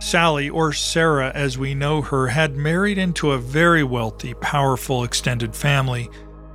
Sally, 0.00 0.48
or 0.48 0.72
Sarah 0.72 1.32
as 1.34 1.58
we 1.58 1.74
know 1.74 2.00
her, 2.00 2.28
had 2.28 2.56
married 2.56 2.98
into 2.98 3.32
a 3.32 3.38
very 3.38 3.82
wealthy, 3.82 4.34
powerful 4.34 5.04
extended 5.04 5.54
family 5.54 6.08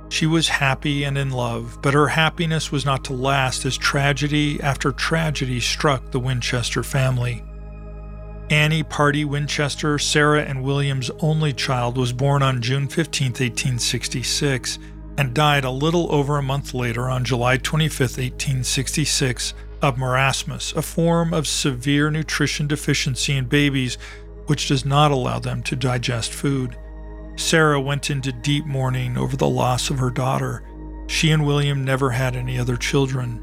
she 0.08 0.26
was 0.26 0.48
happy 0.48 1.04
and 1.04 1.18
in 1.18 1.30
love, 1.30 1.78
but 1.82 1.94
her 1.94 2.08
happiness 2.08 2.70
was 2.70 2.84
not 2.84 3.04
to 3.04 3.12
last 3.12 3.64
as 3.64 3.76
tragedy 3.76 4.60
after 4.62 4.92
tragedy 4.92 5.60
struck 5.60 6.10
the 6.10 6.20
Winchester 6.20 6.82
family. 6.82 7.42
Annie 8.50 8.84
Pardee 8.84 9.24
Winchester, 9.24 9.98
Sarah 9.98 10.44
and 10.44 10.62
William's 10.62 11.10
only 11.20 11.52
child, 11.52 11.98
was 11.98 12.12
born 12.12 12.42
on 12.42 12.62
June 12.62 12.86
15, 12.86 13.28
1866, 13.28 14.78
and 15.18 15.34
died 15.34 15.64
a 15.64 15.70
little 15.70 16.12
over 16.14 16.38
a 16.38 16.42
month 16.42 16.72
later 16.72 17.08
on 17.08 17.24
July 17.24 17.56
25, 17.56 18.00
1866, 18.00 19.54
of 19.82 19.96
marasmus, 19.96 20.74
a 20.76 20.82
form 20.82 21.34
of 21.34 21.46
severe 21.46 22.10
nutrition 22.10 22.66
deficiency 22.66 23.36
in 23.36 23.46
babies 23.46 23.98
which 24.46 24.68
does 24.68 24.84
not 24.84 25.10
allow 25.10 25.38
them 25.38 25.62
to 25.64 25.76
digest 25.76 26.32
food. 26.32 26.76
Sarah 27.36 27.80
went 27.80 28.10
into 28.10 28.32
deep 28.32 28.66
mourning 28.66 29.16
over 29.16 29.36
the 29.36 29.48
loss 29.48 29.90
of 29.90 29.98
her 29.98 30.10
daughter. 30.10 30.66
She 31.06 31.30
and 31.30 31.46
William 31.46 31.84
never 31.84 32.10
had 32.10 32.34
any 32.34 32.58
other 32.58 32.76
children. 32.76 33.42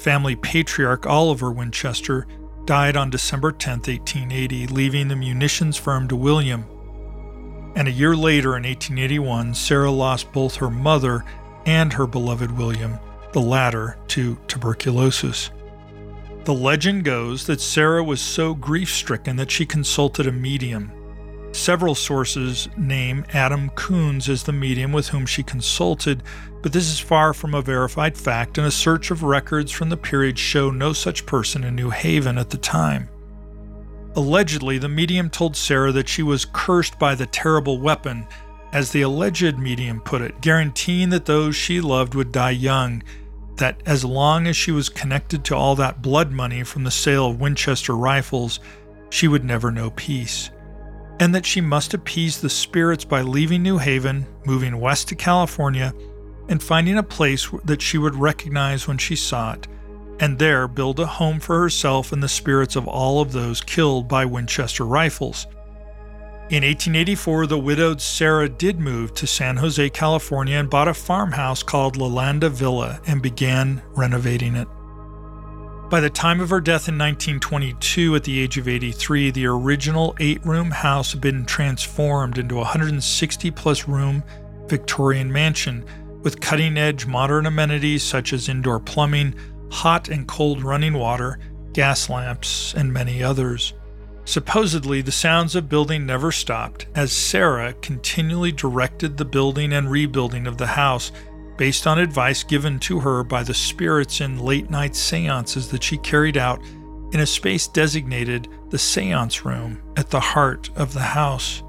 Family 0.00 0.36
patriarch 0.36 1.06
Oliver 1.06 1.50
Winchester 1.50 2.26
died 2.64 2.96
on 2.96 3.10
December 3.10 3.50
10, 3.50 3.78
1880, 3.78 4.66
leaving 4.66 5.08
the 5.08 5.16
munitions 5.16 5.76
firm 5.76 6.06
to 6.08 6.16
William. 6.16 6.66
And 7.74 7.88
a 7.88 7.92
year 7.92 8.14
later, 8.16 8.56
in 8.56 8.64
1881, 8.64 9.54
Sarah 9.54 9.90
lost 9.90 10.32
both 10.32 10.56
her 10.56 10.70
mother 10.70 11.24
and 11.64 11.92
her 11.92 12.06
beloved 12.06 12.50
William, 12.50 12.98
the 13.32 13.40
latter 13.40 13.98
to 14.08 14.36
tuberculosis. 14.48 15.50
The 16.44 16.54
legend 16.54 17.04
goes 17.04 17.46
that 17.46 17.60
Sarah 17.60 18.02
was 18.02 18.20
so 18.20 18.54
grief 18.54 18.90
stricken 18.90 19.36
that 19.36 19.50
she 19.50 19.66
consulted 19.66 20.26
a 20.26 20.32
medium. 20.32 20.92
Several 21.58 21.96
sources 21.96 22.68
name 22.76 23.26
Adam 23.34 23.70
Coons 23.70 24.28
as 24.28 24.44
the 24.44 24.52
medium 24.52 24.92
with 24.92 25.08
whom 25.08 25.26
she 25.26 25.42
consulted, 25.42 26.22
but 26.62 26.72
this 26.72 26.88
is 26.88 27.00
far 27.00 27.34
from 27.34 27.52
a 27.52 27.60
verified 27.60 28.16
fact, 28.16 28.58
and 28.58 28.66
a 28.66 28.70
search 28.70 29.10
of 29.10 29.24
records 29.24 29.72
from 29.72 29.88
the 29.88 29.96
period 29.96 30.38
show 30.38 30.70
no 30.70 30.92
such 30.92 31.26
person 31.26 31.64
in 31.64 31.74
New 31.74 31.90
Haven 31.90 32.38
at 32.38 32.50
the 32.50 32.58
time. 32.58 33.08
Allegedly, 34.14 34.78
the 34.78 34.88
medium 34.88 35.28
told 35.28 35.56
Sarah 35.56 35.90
that 35.92 36.08
she 36.08 36.22
was 36.22 36.44
cursed 36.44 36.96
by 36.96 37.16
the 37.16 37.26
terrible 37.26 37.80
weapon, 37.80 38.28
as 38.72 38.92
the 38.92 39.02
alleged 39.02 39.58
medium 39.58 40.00
put 40.00 40.22
it, 40.22 40.40
guaranteeing 40.40 41.10
that 41.10 41.26
those 41.26 41.56
she 41.56 41.80
loved 41.80 42.14
would 42.14 42.30
die 42.30 42.50
young, 42.50 43.02
that 43.56 43.82
as 43.84 44.04
long 44.04 44.46
as 44.46 44.56
she 44.56 44.70
was 44.70 44.88
connected 44.88 45.44
to 45.44 45.56
all 45.56 45.74
that 45.74 46.02
blood 46.02 46.30
money 46.30 46.62
from 46.62 46.84
the 46.84 46.90
sale 46.92 47.26
of 47.26 47.40
Winchester 47.40 47.96
rifles, 47.96 48.60
she 49.10 49.26
would 49.26 49.44
never 49.44 49.72
know 49.72 49.90
peace 49.90 50.50
and 51.20 51.34
that 51.34 51.46
she 51.46 51.60
must 51.60 51.94
appease 51.94 52.40
the 52.40 52.50
spirits 52.50 53.04
by 53.04 53.22
leaving 53.22 53.62
New 53.62 53.78
Haven, 53.78 54.26
moving 54.46 54.80
west 54.80 55.08
to 55.08 55.14
California, 55.14 55.92
and 56.48 56.62
finding 56.62 56.98
a 56.98 57.02
place 57.02 57.48
that 57.64 57.82
she 57.82 57.98
would 57.98 58.14
recognize 58.14 58.86
when 58.86 58.98
she 58.98 59.16
saw 59.16 59.52
it, 59.52 59.66
and 60.20 60.38
there 60.38 60.68
build 60.68 61.00
a 61.00 61.06
home 61.06 61.40
for 61.40 61.60
herself 61.60 62.12
and 62.12 62.22
the 62.22 62.28
spirits 62.28 62.76
of 62.76 62.88
all 62.88 63.20
of 63.20 63.32
those 63.32 63.60
killed 63.60 64.08
by 64.08 64.24
Winchester 64.24 64.86
rifles. 64.86 65.46
In 66.50 66.64
1884, 66.64 67.46
the 67.46 67.58
widowed 67.58 68.00
Sarah 68.00 68.48
did 68.48 68.80
move 68.80 69.12
to 69.14 69.26
San 69.26 69.58
Jose, 69.58 69.90
California, 69.90 70.56
and 70.56 70.70
bought 70.70 70.88
a 70.88 70.94
farmhouse 70.94 71.62
called 71.62 71.98
Llanada 71.98 72.48
Villa 72.48 73.00
and 73.06 73.20
began 73.20 73.82
renovating 73.94 74.56
it. 74.56 74.66
By 75.90 76.00
the 76.00 76.10
time 76.10 76.40
of 76.40 76.50
her 76.50 76.60
death 76.60 76.86
in 76.88 76.98
1922, 76.98 78.14
at 78.14 78.24
the 78.24 78.38
age 78.40 78.58
of 78.58 78.68
83, 78.68 79.30
the 79.30 79.46
original 79.46 80.14
eight 80.20 80.44
room 80.44 80.70
house 80.70 81.12
had 81.12 81.22
been 81.22 81.46
transformed 81.46 82.36
into 82.36 82.56
a 82.56 82.58
160 82.58 83.50
plus 83.52 83.88
room 83.88 84.22
Victorian 84.66 85.32
mansion 85.32 85.86
with 86.22 86.42
cutting 86.42 86.76
edge 86.76 87.06
modern 87.06 87.46
amenities 87.46 88.02
such 88.02 88.34
as 88.34 88.50
indoor 88.50 88.78
plumbing, 88.78 89.34
hot 89.70 90.10
and 90.10 90.28
cold 90.28 90.62
running 90.62 90.92
water, 90.92 91.38
gas 91.72 92.10
lamps, 92.10 92.74
and 92.74 92.92
many 92.92 93.22
others. 93.22 93.72
Supposedly, 94.26 95.00
the 95.00 95.10
sounds 95.10 95.56
of 95.56 95.70
building 95.70 96.04
never 96.04 96.30
stopped 96.30 96.84
as 96.94 97.12
Sarah 97.12 97.72
continually 97.80 98.52
directed 98.52 99.16
the 99.16 99.24
building 99.24 99.72
and 99.72 99.90
rebuilding 99.90 100.46
of 100.46 100.58
the 100.58 100.66
house 100.66 101.12
based 101.58 101.86
on 101.86 101.98
advice 101.98 102.42
given 102.42 102.78
to 102.78 103.00
her 103.00 103.22
by 103.22 103.42
the 103.42 103.52
spirits 103.52 104.22
in 104.22 104.38
late 104.38 104.70
night 104.70 104.96
seances 104.96 105.68
that 105.70 105.82
she 105.82 105.98
carried 105.98 106.38
out 106.38 106.62
in 107.12 107.20
a 107.20 107.26
space 107.26 107.66
designated 107.66 108.48
the 108.70 108.78
seance 108.78 109.44
room 109.44 109.82
at 109.96 110.08
the 110.08 110.20
heart 110.20 110.70
of 110.76 110.94
the 110.94 111.00
house. 111.00 111.62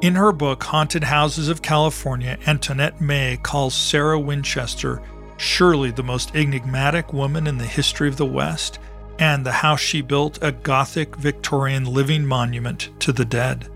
In 0.00 0.14
her 0.16 0.32
book, 0.32 0.64
Haunted 0.64 1.04
Houses 1.04 1.48
of 1.48 1.62
California, 1.62 2.38
Antoinette 2.46 3.00
May 3.00 3.38
calls 3.42 3.74
Sarah 3.74 4.18
Winchester 4.18 5.00
surely 5.36 5.90
the 5.90 6.02
most 6.02 6.34
enigmatic 6.34 7.12
woman 7.12 7.46
in 7.46 7.58
the 7.58 7.66
history 7.66 8.08
of 8.08 8.16
the 8.16 8.26
West 8.26 8.78
and 9.18 9.44
the 9.44 9.52
house 9.52 9.80
she 9.80 10.00
built 10.00 10.38
a 10.42 10.52
Gothic 10.52 11.16
Victorian 11.16 11.84
living 11.84 12.26
monument 12.26 12.90
to 13.00 13.12
the 13.12 13.24
dead. 13.24 13.70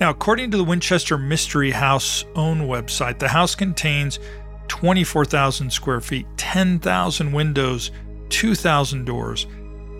Now, 0.00 0.10
according 0.10 0.50
to 0.50 0.56
the 0.56 0.64
Winchester 0.64 1.16
Mystery 1.16 1.70
House 1.70 2.24
own 2.34 2.62
website, 2.62 3.18
the 3.18 3.28
house 3.28 3.54
contains 3.54 4.18
24,000 4.68 5.70
square 5.70 6.00
feet, 6.00 6.26
10,000 6.36 7.32
windows, 7.32 7.90
2,000 8.30 9.04
doors, 9.04 9.46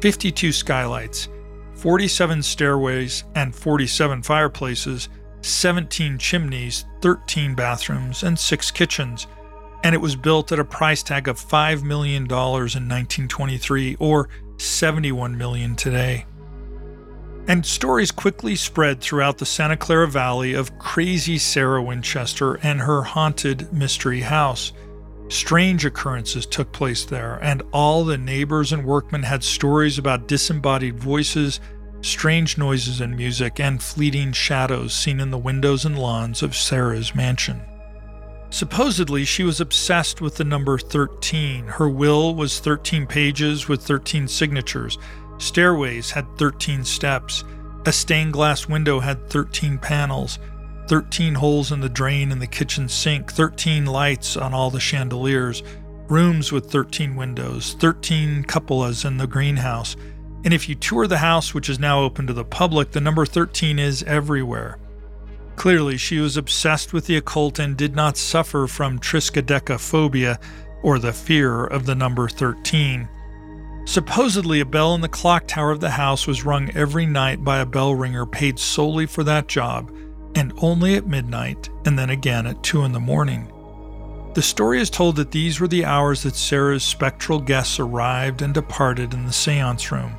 52 0.00 0.52
skylights, 0.52 1.28
47 1.74 2.42
stairways, 2.42 3.24
and 3.34 3.54
47 3.54 4.22
fireplaces, 4.22 5.08
17 5.42 6.18
chimneys, 6.18 6.84
13 7.00 7.54
bathrooms, 7.54 8.22
and 8.22 8.38
6 8.38 8.70
kitchens 8.70 9.26
and 9.84 9.94
it 9.94 10.00
was 10.00 10.16
built 10.16 10.50
at 10.50 10.58
a 10.58 10.64
price 10.64 11.02
tag 11.02 11.28
of 11.28 11.38
$5 11.38 11.82
million 11.82 12.22
in 12.22 12.28
1923 12.30 13.96
or 14.00 14.30
71 14.56 15.36
million 15.36 15.76
today. 15.76 16.24
And 17.46 17.64
stories 17.66 18.10
quickly 18.10 18.56
spread 18.56 19.00
throughout 19.00 19.36
the 19.36 19.44
Santa 19.44 19.76
Clara 19.76 20.08
Valley 20.08 20.54
of 20.54 20.78
crazy 20.78 21.36
Sarah 21.36 21.82
Winchester 21.82 22.54
and 22.62 22.80
her 22.80 23.02
haunted 23.02 23.70
mystery 23.70 24.20
house. 24.20 24.72
Strange 25.28 25.84
occurrences 25.84 26.46
took 26.46 26.72
place 26.72 27.04
there, 27.04 27.38
and 27.42 27.62
all 27.70 28.04
the 28.04 28.16
neighbors 28.16 28.72
and 28.72 28.84
workmen 28.84 29.22
had 29.22 29.44
stories 29.44 29.98
about 29.98 30.26
disembodied 30.26 30.98
voices, 30.98 31.60
strange 32.00 32.56
noises 32.56 33.00
and 33.00 33.16
music, 33.16 33.60
and 33.60 33.82
fleeting 33.82 34.32
shadows 34.32 34.94
seen 34.94 35.20
in 35.20 35.30
the 35.30 35.38
windows 35.38 35.84
and 35.84 35.98
lawns 35.98 36.42
of 36.42 36.56
Sarah's 36.56 37.14
mansion. 37.14 37.60
Supposedly, 38.50 39.24
she 39.24 39.42
was 39.42 39.60
obsessed 39.60 40.20
with 40.20 40.36
the 40.36 40.44
number 40.44 40.78
13. 40.78 41.66
Her 41.66 41.88
will 41.88 42.34
was 42.34 42.60
13 42.60 43.06
pages 43.06 43.68
with 43.68 43.82
13 43.82 44.28
signatures. 44.28 44.96
Stairways 45.38 46.10
had 46.10 46.38
13 46.38 46.84
steps. 46.84 47.44
A 47.86 47.92
stained 47.92 48.32
glass 48.32 48.68
window 48.68 49.00
had 49.00 49.28
13 49.30 49.78
panels. 49.78 50.38
13 50.88 51.34
holes 51.34 51.72
in 51.72 51.80
the 51.80 51.88
drain 51.88 52.30
in 52.30 52.38
the 52.38 52.46
kitchen 52.46 52.88
sink. 52.88 53.32
13 53.32 53.86
lights 53.86 54.36
on 54.36 54.54
all 54.54 54.70
the 54.70 54.80
chandeliers. 54.80 55.62
Rooms 56.08 56.52
with 56.52 56.70
13 56.70 57.16
windows. 57.16 57.74
13 57.80 58.44
cupolas 58.44 59.04
in 59.04 59.16
the 59.16 59.26
greenhouse. 59.26 59.96
And 60.44 60.52
if 60.52 60.68
you 60.68 60.74
tour 60.74 61.06
the 61.06 61.18
house, 61.18 61.54
which 61.54 61.70
is 61.70 61.78
now 61.78 62.00
open 62.00 62.26
to 62.26 62.34
the 62.34 62.44
public, 62.44 62.90
the 62.90 63.00
number 63.00 63.24
13 63.24 63.78
is 63.78 64.02
everywhere. 64.02 64.78
Clearly, 65.56 65.96
she 65.96 66.18
was 66.18 66.36
obsessed 66.36 66.92
with 66.92 67.06
the 67.06 67.16
occult 67.16 67.58
and 67.58 67.76
did 67.76 67.94
not 67.94 68.16
suffer 68.16 68.66
from 68.66 68.98
triskaidekaphobia, 68.98 70.38
or 70.82 70.98
the 70.98 71.12
fear 71.12 71.64
of 71.64 71.86
the 71.86 71.94
number 71.94 72.28
13. 72.28 73.08
Supposedly, 73.84 74.60
a 74.60 74.64
bell 74.64 74.94
in 74.94 75.00
the 75.02 75.08
clock 75.08 75.46
tower 75.46 75.70
of 75.70 75.80
the 75.80 75.90
house 75.90 76.26
was 76.26 76.44
rung 76.44 76.70
every 76.70 77.06
night 77.06 77.44
by 77.44 77.58
a 77.58 77.66
bell 77.66 77.94
ringer 77.94 78.24
paid 78.24 78.58
solely 78.58 79.06
for 79.06 79.22
that 79.24 79.46
job, 79.46 79.94
and 80.34 80.52
only 80.58 80.94
at 80.94 81.06
midnight, 81.06 81.68
and 81.84 81.98
then 81.98 82.10
again 82.10 82.46
at 82.46 82.62
2 82.62 82.84
in 82.84 82.92
the 82.92 83.00
morning. 83.00 83.50
The 84.34 84.42
story 84.42 84.80
is 84.80 84.90
told 84.90 85.16
that 85.16 85.30
these 85.30 85.60
were 85.60 85.68
the 85.68 85.84
hours 85.84 86.22
that 86.24 86.34
Sarah's 86.34 86.82
spectral 86.82 87.38
guests 87.38 87.78
arrived 87.78 88.42
and 88.42 88.52
departed 88.52 89.14
in 89.14 89.26
the 89.26 89.32
seance 89.32 89.92
room. 89.92 90.18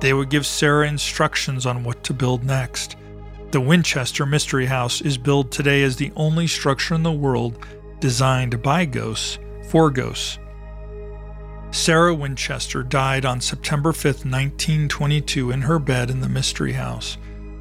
They 0.00 0.14
would 0.14 0.30
give 0.30 0.46
Sarah 0.46 0.88
instructions 0.88 1.66
on 1.66 1.84
what 1.84 2.02
to 2.04 2.14
build 2.14 2.44
next. 2.44 2.96
The 3.50 3.60
Winchester 3.60 4.24
Mystery 4.24 4.64
House 4.64 5.02
is 5.02 5.18
billed 5.18 5.52
today 5.52 5.82
as 5.82 5.96
the 5.96 6.12
only 6.16 6.46
structure 6.46 6.94
in 6.94 7.02
the 7.02 7.12
world 7.12 7.66
designed 8.00 8.62
by 8.62 8.86
ghosts 8.86 9.38
for 9.68 9.90
ghosts. 9.90 10.38
Sarah 11.72 12.14
Winchester 12.14 12.82
died 12.82 13.24
on 13.24 13.40
September 13.40 13.94
5, 13.94 14.04
1922, 14.26 15.50
in 15.50 15.62
her 15.62 15.78
bed 15.78 16.10
in 16.10 16.20
the 16.20 16.28
Mystery 16.28 16.74
House. 16.74 17.16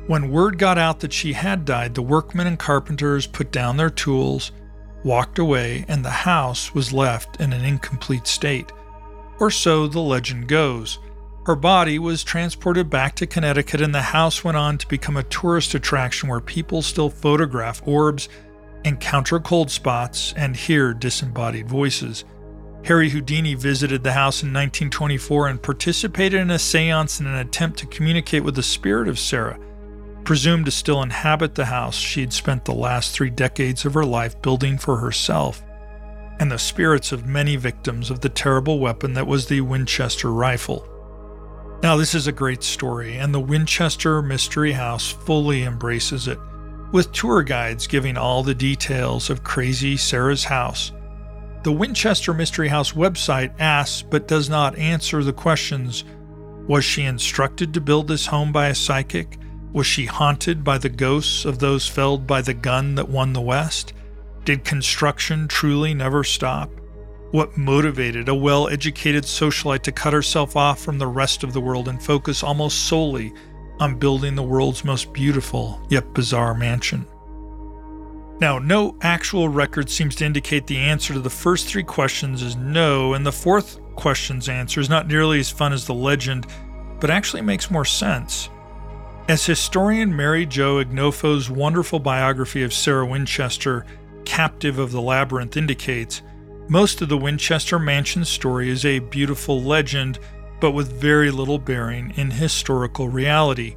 When 0.07 0.29
word 0.29 0.57
got 0.57 0.77
out 0.77 0.99
that 0.99 1.13
she 1.13 1.31
had 1.31 1.63
died, 1.63 1.95
the 1.95 2.01
workmen 2.01 2.45
and 2.45 2.59
carpenters 2.59 3.25
put 3.25 3.53
down 3.53 3.77
their 3.77 3.89
tools, 3.89 4.51
walked 5.05 5.39
away, 5.39 5.85
and 5.87 6.03
the 6.03 6.09
house 6.09 6.73
was 6.73 6.91
left 6.91 7.39
in 7.39 7.53
an 7.53 7.63
incomplete 7.63 8.27
state. 8.27 8.73
Or 9.39 9.49
so 9.49 9.87
the 9.87 10.01
legend 10.01 10.49
goes. 10.49 10.99
Her 11.45 11.55
body 11.55 11.97
was 11.97 12.21
transported 12.21 12.89
back 12.89 13.15
to 13.15 13.25
Connecticut, 13.25 13.79
and 13.79 13.95
the 13.95 14.01
house 14.01 14.43
went 14.43 14.57
on 14.57 14.77
to 14.79 14.87
become 14.89 15.15
a 15.15 15.23
tourist 15.23 15.73
attraction 15.73 16.27
where 16.27 16.41
people 16.41 16.81
still 16.81 17.09
photograph 17.09 17.81
orbs, 17.87 18.27
encounter 18.83 19.39
cold 19.39 19.71
spots, 19.71 20.33
and 20.35 20.57
hear 20.57 20.93
disembodied 20.93 21.69
voices. 21.69 22.25
Harry 22.83 23.09
Houdini 23.09 23.53
visited 23.53 24.03
the 24.03 24.13
house 24.13 24.41
in 24.41 24.47
1924 24.49 25.47
and 25.47 25.61
participated 25.61 26.39
in 26.41 26.49
a 26.49 26.57
seance 26.57 27.19
in 27.19 27.27
an 27.27 27.35
attempt 27.35 27.77
to 27.79 27.85
communicate 27.85 28.43
with 28.43 28.55
the 28.55 28.63
spirit 28.63 29.07
of 29.07 29.19
Sarah, 29.19 29.59
presumed 30.23 30.65
to 30.65 30.71
still 30.71 31.03
inhabit 31.03 31.53
the 31.53 31.65
house 31.65 31.95
she 31.95 32.21
had 32.21 32.33
spent 32.33 32.65
the 32.65 32.73
last 32.73 33.13
three 33.13 33.29
decades 33.29 33.85
of 33.85 33.93
her 33.93 34.05
life 34.05 34.41
building 34.41 34.79
for 34.79 34.97
herself, 34.97 35.63
and 36.39 36.51
the 36.51 36.57
spirits 36.57 37.11
of 37.11 37.27
many 37.27 37.55
victims 37.55 38.09
of 38.09 38.21
the 38.21 38.29
terrible 38.29 38.79
weapon 38.79 39.13
that 39.13 39.27
was 39.27 39.45
the 39.45 39.61
Winchester 39.61 40.31
rifle. 40.31 40.87
Now, 41.83 41.97
this 41.97 42.15
is 42.15 42.25
a 42.25 42.31
great 42.31 42.63
story, 42.63 43.17
and 43.17 43.33
the 43.33 43.39
Winchester 43.39 44.23
Mystery 44.23 44.71
House 44.71 45.11
fully 45.11 45.63
embraces 45.63 46.27
it, 46.27 46.39
with 46.91 47.11
tour 47.11 47.43
guides 47.43 47.85
giving 47.85 48.17
all 48.17 48.41
the 48.41 48.55
details 48.55 49.29
of 49.29 49.43
crazy 49.43 49.97
Sarah's 49.97 50.43
house. 50.43 50.91
The 51.63 51.71
Winchester 51.71 52.33
Mystery 52.33 52.69
House 52.69 52.93
website 52.93 53.53
asks 53.59 54.01
but 54.01 54.27
does 54.27 54.49
not 54.49 54.75
answer 54.79 55.23
the 55.23 55.31
questions 55.31 56.03
Was 56.67 56.83
she 56.83 57.03
instructed 57.03 57.71
to 57.73 57.81
build 57.81 58.07
this 58.07 58.25
home 58.25 58.51
by 58.51 58.69
a 58.69 58.75
psychic? 58.75 59.37
Was 59.71 59.85
she 59.85 60.05
haunted 60.05 60.63
by 60.63 60.79
the 60.79 60.89
ghosts 60.89 61.45
of 61.45 61.59
those 61.59 61.87
felled 61.87 62.25
by 62.25 62.41
the 62.41 62.55
gun 62.55 62.95
that 62.95 63.09
won 63.09 63.33
the 63.33 63.41
West? 63.41 63.93
Did 64.43 64.65
construction 64.65 65.47
truly 65.47 65.93
never 65.93 66.23
stop? 66.23 66.71
What 67.29 67.55
motivated 67.55 68.27
a 68.27 68.33
well 68.33 68.67
educated 68.67 69.25
socialite 69.25 69.83
to 69.83 69.91
cut 69.91 70.13
herself 70.13 70.55
off 70.55 70.81
from 70.81 70.97
the 70.97 71.05
rest 71.05 71.43
of 71.43 71.53
the 71.53 71.61
world 71.61 71.87
and 71.87 72.01
focus 72.01 72.41
almost 72.41 72.87
solely 72.87 73.31
on 73.79 73.99
building 73.99 74.33
the 74.33 74.41
world's 74.41 74.83
most 74.83 75.13
beautiful 75.13 75.79
yet 75.91 76.11
bizarre 76.15 76.55
mansion? 76.55 77.05
Now, 78.41 78.57
no 78.57 78.95
actual 79.03 79.49
record 79.49 79.87
seems 79.87 80.15
to 80.15 80.25
indicate 80.25 80.65
the 80.65 80.79
answer 80.79 81.13
to 81.13 81.19
the 81.19 81.29
first 81.29 81.67
three 81.67 81.83
questions 81.83 82.41
is 82.41 82.55
no, 82.55 83.13
and 83.13 83.23
the 83.23 83.31
fourth 83.31 83.79
question's 83.95 84.49
answer 84.49 84.81
is 84.81 84.89
not 84.89 85.07
nearly 85.07 85.39
as 85.39 85.51
fun 85.51 85.71
as 85.71 85.85
the 85.85 85.93
legend, 85.93 86.47
but 86.99 87.11
actually 87.11 87.43
makes 87.43 87.69
more 87.69 87.85
sense. 87.85 88.49
As 89.29 89.45
historian 89.45 90.15
Mary 90.15 90.47
Jo 90.47 90.79
Ignoffo's 90.79 91.51
wonderful 91.51 91.99
biography 91.99 92.63
of 92.63 92.73
Sarah 92.73 93.05
Winchester, 93.05 93.85
Captive 94.25 94.79
of 94.79 94.91
the 94.91 95.01
Labyrinth, 95.01 95.55
indicates, 95.55 96.23
most 96.67 97.03
of 97.03 97.09
the 97.09 97.17
Winchester 97.19 97.77
Mansion 97.77 98.25
story 98.25 98.71
is 98.71 98.85
a 98.85 98.97
beautiful 98.97 99.61
legend, 99.61 100.17
but 100.59 100.71
with 100.71 100.99
very 100.99 101.29
little 101.29 101.59
bearing 101.59 102.11
in 102.15 102.31
historical 102.31 103.07
reality. 103.07 103.75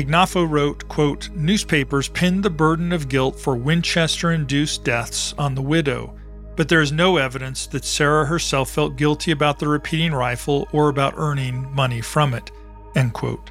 Ignoffo 0.00 0.48
wrote, 0.48 0.88
quote, 0.88 1.28
Newspapers 1.30 2.08
pinned 2.08 2.42
the 2.42 2.50
burden 2.50 2.90
of 2.90 3.08
guilt 3.08 3.38
for 3.38 3.54
Winchester 3.54 4.32
induced 4.32 4.82
deaths 4.82 5.34
on 5.36 5.54
the 5.54 5.62
widow, 5.62 6.16
but 6.56 6.68
there 6.68 6.80
is 6.80 6.90
no 6.90 7.18
evidence 7.18 7.66
that 7.66 7.84
Sarah 7.84 8.24
herself 8.24 8.70
felt 8.70 8.96
guilty 8.96 9.30
about 9.30 9.58
the 9.58 9.68
repeating 9.68 10.12
rifle 10.12 10.68
or 10.72 10.88
about 10.88 11.14
earning 11.16 11.70
money 11.74 12.00
from 12.00 12.32
it. 12.32 12.50
End 12.96 13.12
quote. 13.12 13.50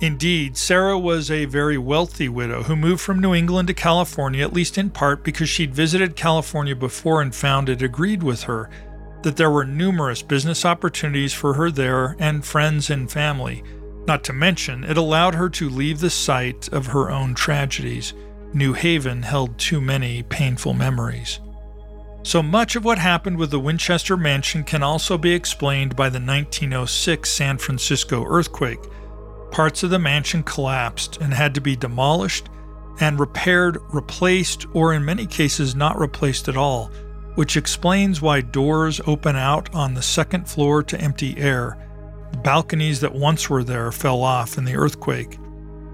Indeed, 0.00 0.56
Sarah 0.56 0.98
was 0.98 1.30
a 1.30 1.46
very 1.46 1.78
wealthy 1.78 2.28
widow 2.28 2.64
who 2.64 2.76
moved 2.76 3.00
from 3.00 3.20
New 3.20 3.34
England 3.34 3.68
to 3.68 3.74
California, 3.74 4.44
at 4.44 4.52
least 4.52 4.76
in 4.76 4.90
part 4.90 5.24
because 5.24 5.48
she'd 5.48 5.74
visited 5.74 6.16
California 6.16 6.76
before 6.76 7.22
and 7.22 7.34
found 7.34 7.68
it 7.68 7.80
agreed 7.80 8.22
with 8.22 8.42
her 8.42 8.68
that 9.22 9.36
there 9.36 9.50
were 9.50 9.64
numerous 9.64 10.20
business 10.20 10.64
opportunities 10.64 11.32
for 11.32 11.54
her 11.54 11.70
there 11.70 12.16
and 12.18 12.44
friends 12.44 12.90
and 12.90 13.10
family. 13.10 13.62
Not 14.06 14.24
to 14.24 14.32
mention, 14.32 14.84
it 14.84 14.96
allowed 14.96 15.34
her 15.34 15.48
to 15.50 15.68
leave 15.70 16.00
the 16.00 16.10
site 16.10 16.68
of 16.72 16.86
her 16.86 17.10
own 17.10 17.34
tragedies. 17.34 18.14
New 18.52 18.72
Haven 18.72 19.22
held 19.22 19.58
too 19.58 19.80
many 19.80 20.22
painful 20.24 20.74
memories. 20.74 21.40
So 22.24 22.42
much 22.42 22.76
of 22.76 22.84
what 22.84 22.98
happened 22.98 23.38
with 23.38 23.50
the 23.50 23.60
Winchester 23.60 24.16
Mansion 24.16 24.64
can 24.64 24.82
also 24.82 25.18
be 25.18 25.32
explained 25.32 25.96
by 25.96 26.08
the 26.08 26.20
1906 26.20 27.28
San 27.28 27.58
Francisco 27.58 28.24
earthquake 28.24 28.80
parts 29.52 29.82
of 29.82 29.90
the 29.90 29.98
mansion 29.98 30.42
collapsed 30.42 31.18
and 31.18 31.32
had 31.32 31.54
to 31.54 31.60
be 31.60 31.76
demolished 31.76 32.48
and 33.00 33.20
repaired, 33.20 33.78
replaced, 33.92 34.66
or 34.72 34.94
in 34.94 35.04
many 35.04 35.26
cases 35.26 35.74
not 35.74 35.98
replaced 35.98 36.48
at 36.48 36.56
all, 36.56 36.90
which 37.36 37.56
explains 37.56 38.20
why 38.20 38.40
doors 38.40 39.00
open 39.06 39.36
out 39.36 39.72
on 39.74 39.94
the 39.94 40.02
second 40.02 40.48
floor 40.48 40.82
to 40.82 41.00
empty 41.00 41.36
air. 41.38 41.76
Balconies 42.42 43.00
that 43.00 43.14
once 43.14 43.48
were 43.48 43.64
there 43.64 43.92
fell 43.92 44.22
off 44.22 44.58
in 44.58 44.64
the 44.64 44.76
earthquake. 44.76 45.38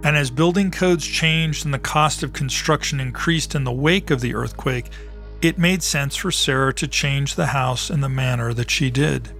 And 0.05 0.16
as 0.16 0.31
building 0.31 0.70
codes 0.70 1.07
changed 1.07 1.64
and 1.64 1.74
the 1.74 1.79
cost 1.79 2.22
of 2.22 2.33
construction 2.33 3.01
increased 3.01 3.55
in 3.55 3.64
the 3.64 3.72
wake 3.72 4.11
of 4.11 4.20
the 4.20 4.35
earthquake, 4.35 4.90
it 5.42 5.59
made 5.59 5.83
sense 5.83 6.16
for 6.16 6.31
Sarah 6.31 6.72
to 6.74 6.88
change 6.88 7.35
the 7.35 7.46
house 7.46 7.90
in 7.90 8.01
the 8.01 8.09
manner 8.09 8.55
that 8.55 8.70
she 8.70 8.90
did. 8.90 9.31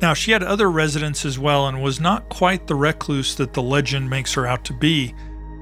Now, 0.00 0.14
she 0.14 0.30
had 0.30 0.42
other 0.42 0.70
residents 0.70 1.24
as 1.24 1.38
well 1.38 1.66
and 1.66 1.82
was 1.82 2.00
not 2.00 2.28
quite 2.28 2.66
the 2.66 2.74
recluse 2.74 3.34
that 3.36 3.52
the 3.52 3.62
legend 3.62 4.08
makes 4.08 4.32
her 4.34 4.46
out 4.46 4.64
to 4.66 4.72
be. 4.72 5.14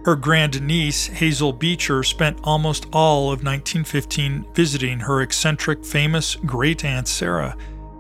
Her 0.05 0.15
grandniece, 0.15 1.07
Hazel 1.07 1.53
Beecher, 1.53 2.03
spent 2.03 2.39
almost 2.45 2.87
all 2.93 3.33
of 3.33 3.43
1915 3.43 4.47
visiting 4.55 5.01
her 5.01 5.23
eccentric, 5.23 5.85
famous 5.85 6.37
great 6.37 6.85
aunt 6.85 7.09
Sarah 7.09 7.57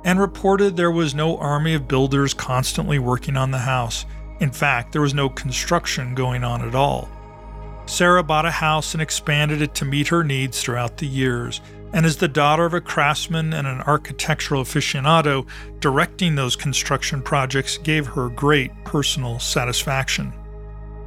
and 0.07 0.21
reported 0.21 0.77
there 0.77 0.93
was 0.93 1.17
no 1.17 1.37
army 1.39 1.75
of 1.75 1.89
builders 1.89 2.33
constantly 2.33 2.97
working 2.97 3.37
on 3.37 3.51
the 3.51 3.59
house. 3.59 4.07
In 4.39 4.53
fact, 4.53 4.93
there 4.93 5.03
was 5.03 5.15
no 5.15 5.29
construction 5.29 6.15
going 6.15 6.45
on 6.45 6.67
at 6.67 6.77
all. 6.77 7.09
Sarah 7.87 8.23
bought 8.23 8.47
a 8.47 8.51
house 8.53 8.95
and 8.95 9.03
expanded 9.03 9.61
it 9.61 9.75
to 9.75 9.85
meet 9.85 10.07
her 10.07 10.23
needs 10.23 10.63
throughout 10.63 10.97
the 10.97 11.09
years. 11.09 11.61
And 11.93 12.07
as 12.07 12.17
the 12.17 12.29
daughter 12.29 12.65
of 12.65 12.75
a 12.75 12.81
craftsman 12.81 13.53
and 13.53 13.67
an 13.67 13.81
architectural 13.81 14.63
aficionado, 14.63 15.45
directing 15.81 16.37
those 16.37 16.55
construction 16.55 17.21
projects 17.21 17.77
gave 17.77 18.07
her 18.07 18.29
great 18.29 18.71
personal 18.85 19.41
satisfaction. 19.41 20.33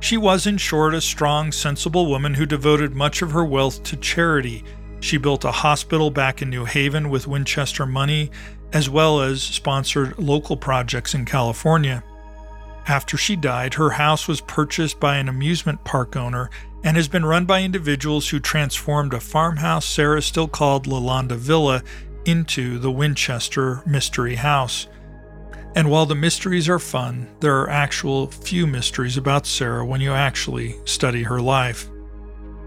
She 0.01 0.17
was, 0.17 0.45
in 0.45 0.57
short, 0.57 0.93
a 0.93 0.99
strong, 0.99 1.53
sensible 1.53 2.07
woman 2.07 2.33
who 2.33 2.45
devoted 2.45 2.95
much 2.95 3.21
of 3.21 3.31
her 3.31 3.45
wealth 3.45 3.81
to 3.83 3.95
charity. 3.95 4.65
She 4.99 5.17
built 5.17 5.45
a 5.45 5.51
hospital 5.51 6.11
back 6.11 6.41
in 6.41 6.49
New 6.49 6.65
Haven 6.65 7.09
with 7.09 7.27
Winchester 7.27 7.85
money, 7.85 8.31
as 8.73 8.89
well 8.89 9.21
as 9.21 9.41
sponsored 9.41 10.17
local 10.17 10.57
projects 10.57 11.13
in 11.13 11.25
California. 11.25 12.03
After 12.87 13.17
she 13.17 13.35
died, 13.35 13.75
her 13.75 13.91
house 13.91 14.27
was 14.27 14.41
purchased 14.41 14.99
by 14.99 15.17
an 15.17 15.29
amusement 15.29 15.83
park 15.83 16.15
owner 16.15 16.49
and 16.83 16.95
has 16.95 17.07
been 17.07 17.25
run 17.25 17.45
by 17.45 17.61
individuals 17.61 18.29
who 18.29 18.39
transformed 18.39 19.13
a 19.13 19.19
farmhouse 19.19 19.85
Sarah 19.85 20.21
still 20.21 20.47
called 20.47 20.87
Llanada 20.87 21.35
Villa 21.35 21.83
into 22.25 22.79
the 22.79 22.91
Winchester 22.91 23.81
Mystery 23.85 24.35
House. 24.35 24.87
And 25.75 25.89
while 25.89 26.05
the 26.05 26.15
mysteries 26.15 26.67
are 26.67 26.79
fun, 26.79 27.27
there 27.41 27.59
are 27.59 27.69
actual 27.69 28.27
few 28.27 28.65
mysteries 28.65 29.17
about 29.17 29.45
Sarah 29.45 29.85
when 29.85 30.01
you 30.01 30.13
actually 30.13 30.75
study 30.85 31.23
her 31.23 31.41
life. 31.41 31.89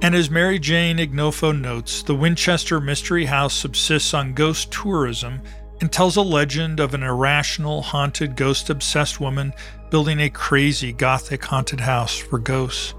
And 0.02 0.14
as 0.14 0.30
Mary 0.30 0.58
Jane 0.58 0.98
Ignoffo 0.98 1.58
notes, 1.58 2.02
the 2.02 2.14
Winchester 2.14 2.80
Mystery 2.80 3.24
House 3.24 3.54
subsists 3.54 4.14
on 4.14 4.34
ghost 4.34 4.72
tourism 4.72 5.40
and 5.82 5.90
tells 5.90 6.16
a 6.16 6.22
legend 6.22 6.78
of 6.78 6.94
an 6.94 7.02
irrational, 7.02 7.82
haunted, 7.82 8.36
ghost 8.36 8.70
obsessed 8.70 9.18
woman 9.18 9.52
building 9.90 10.20
a 10.20 10.30
crazy 10.30 10.92
gothic 10.92 11.44
haunted 11.44 11.80
house 11.80 12.16
for 12.16 12.38
ghosts. 12.38 12.94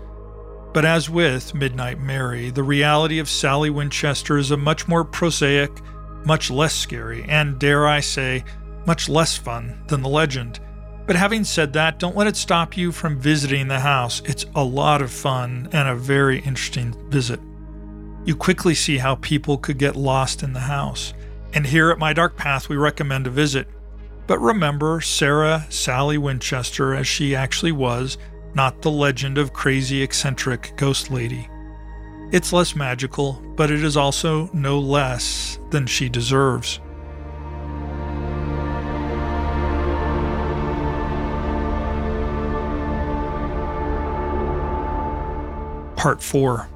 But 0.73 0.83
as 0.83 1.09
with 1.09 1.55
Midnight 1.55 2.01
Mary, 2.01 2.49
the 2.49 2.61
reality 2.61 3.19
of 3.19 3.29
Sally 3.29 3.69
Winchester 3.69 4.37
is 4.37 4.51
a 4.51 4.57
much 4.57 4.85
more 4.85 5.05
prosaic, 5.05 5.71
much 6.25 6.51
less 6.51 6.75
scary, 6.75 7.23
and 7.29 7.57
dare 7.57 7.87
I 7.87 8.01
say, 8.01 8.43
much 8.85 9.07
less 9.07 9.37
fun 9.37 9.81
than 9.87 10.01
the 10.01 10.09
legend. 10.09 10.59
But 11.05 11.15
having 11.15 11.45
said 11.45 11.71
that, 11.73 11.99
don't 11.99 12.17
let 12.17 12.27
it 12.27 12.35
stop 12.35 12.75
you 12.75 12.91
from 12.91 13.17
visiting 13.17 13.69
the 13.69 13.79
house. 13.79 14.21
It's 14.25 14.45
a 14.55 14.63
lot 14.63 15.01
of 15.01 15.09
fun 15.09 15.69
and 15.71 15.87
a 15.87 15.95
very 15.95 16.39
interesting 16.39 16.93
visit. 17.09 17.39
You 18.25 18.35
quickly 18.35 18.75
see 18.75 18.97
how 18.97 19.15
people 19.15 19.57
could 19.57 19.77
get 19.77 19.95
lost 19.95 20.43
in 20.43 20.51
the 20.51 20.59
house. 20.59 21.13
And 21.55 21.67
here 21.67 21.91
at 21.91 21.99
My 21.99 22.13
Dark 22.13 22.35
Path, 22.35 22.67
we 22.67 22.77
recommend 22.77 23.27
a 23.27 23.29
visit. 23.29 23.67
But 24.25 24.39
remember 24.39 25.01
Sarah 25.01 25.67
Sally 25.69 26.17
Winchester 26.17 26.95
as 26.95 27.07
she 27.07 27.35
actually 27.35 27.71
was, 27.71 28.17
not 28.55 28.81
the 28.81 28.89
legend 28.89 29.37
of 29.37 29.53
crazy, 29.53 30.01
eccentric 30.01 30.73
ghost 30.77 31.11
lady. 31.11 31.47
It's 32.31 32.53
less 32.53 32.75
magical, 32.75 33.33
but 33.55 33.69
it 33.69 33.83
is 33.83 33.95
also 33.95 34.49
no 34.51 34.79
less 34.79 35.59
than 35.69 35.85
she 35.85 36.09
deserves. 36.09 36.79
Part 45.95 46.23
4 46.23 46.67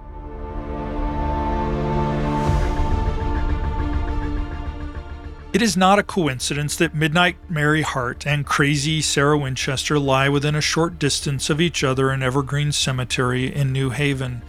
It 5.57 5.63
is 5.63 5.75
not 5.75 5.97
a 5.97 6.03
coincidence 6.03 6.75
that 6.75 6.93
Midnight 6.93 7.35
Mary 7.49 7.81
Hart 7.81 8.27
and 8.27 8.45
crazy 8.45 9.01
Sarah 9.01 9.39
Winchester 9.39 9.97
lie 9.97 10.29
within 10.29 10.53
a 10.53 10.61
short 10.61 10.99
distance 10.99 11.49
of 11.49 11.59
each 11.59 11.83
other 11.83 12.11
in 12.11 12.21
Evergreen 12.21 12.71
Cemetery 12.71 13.51
in 13.51 13.71
New 13.71 13.89
Haven. 13.89 14.43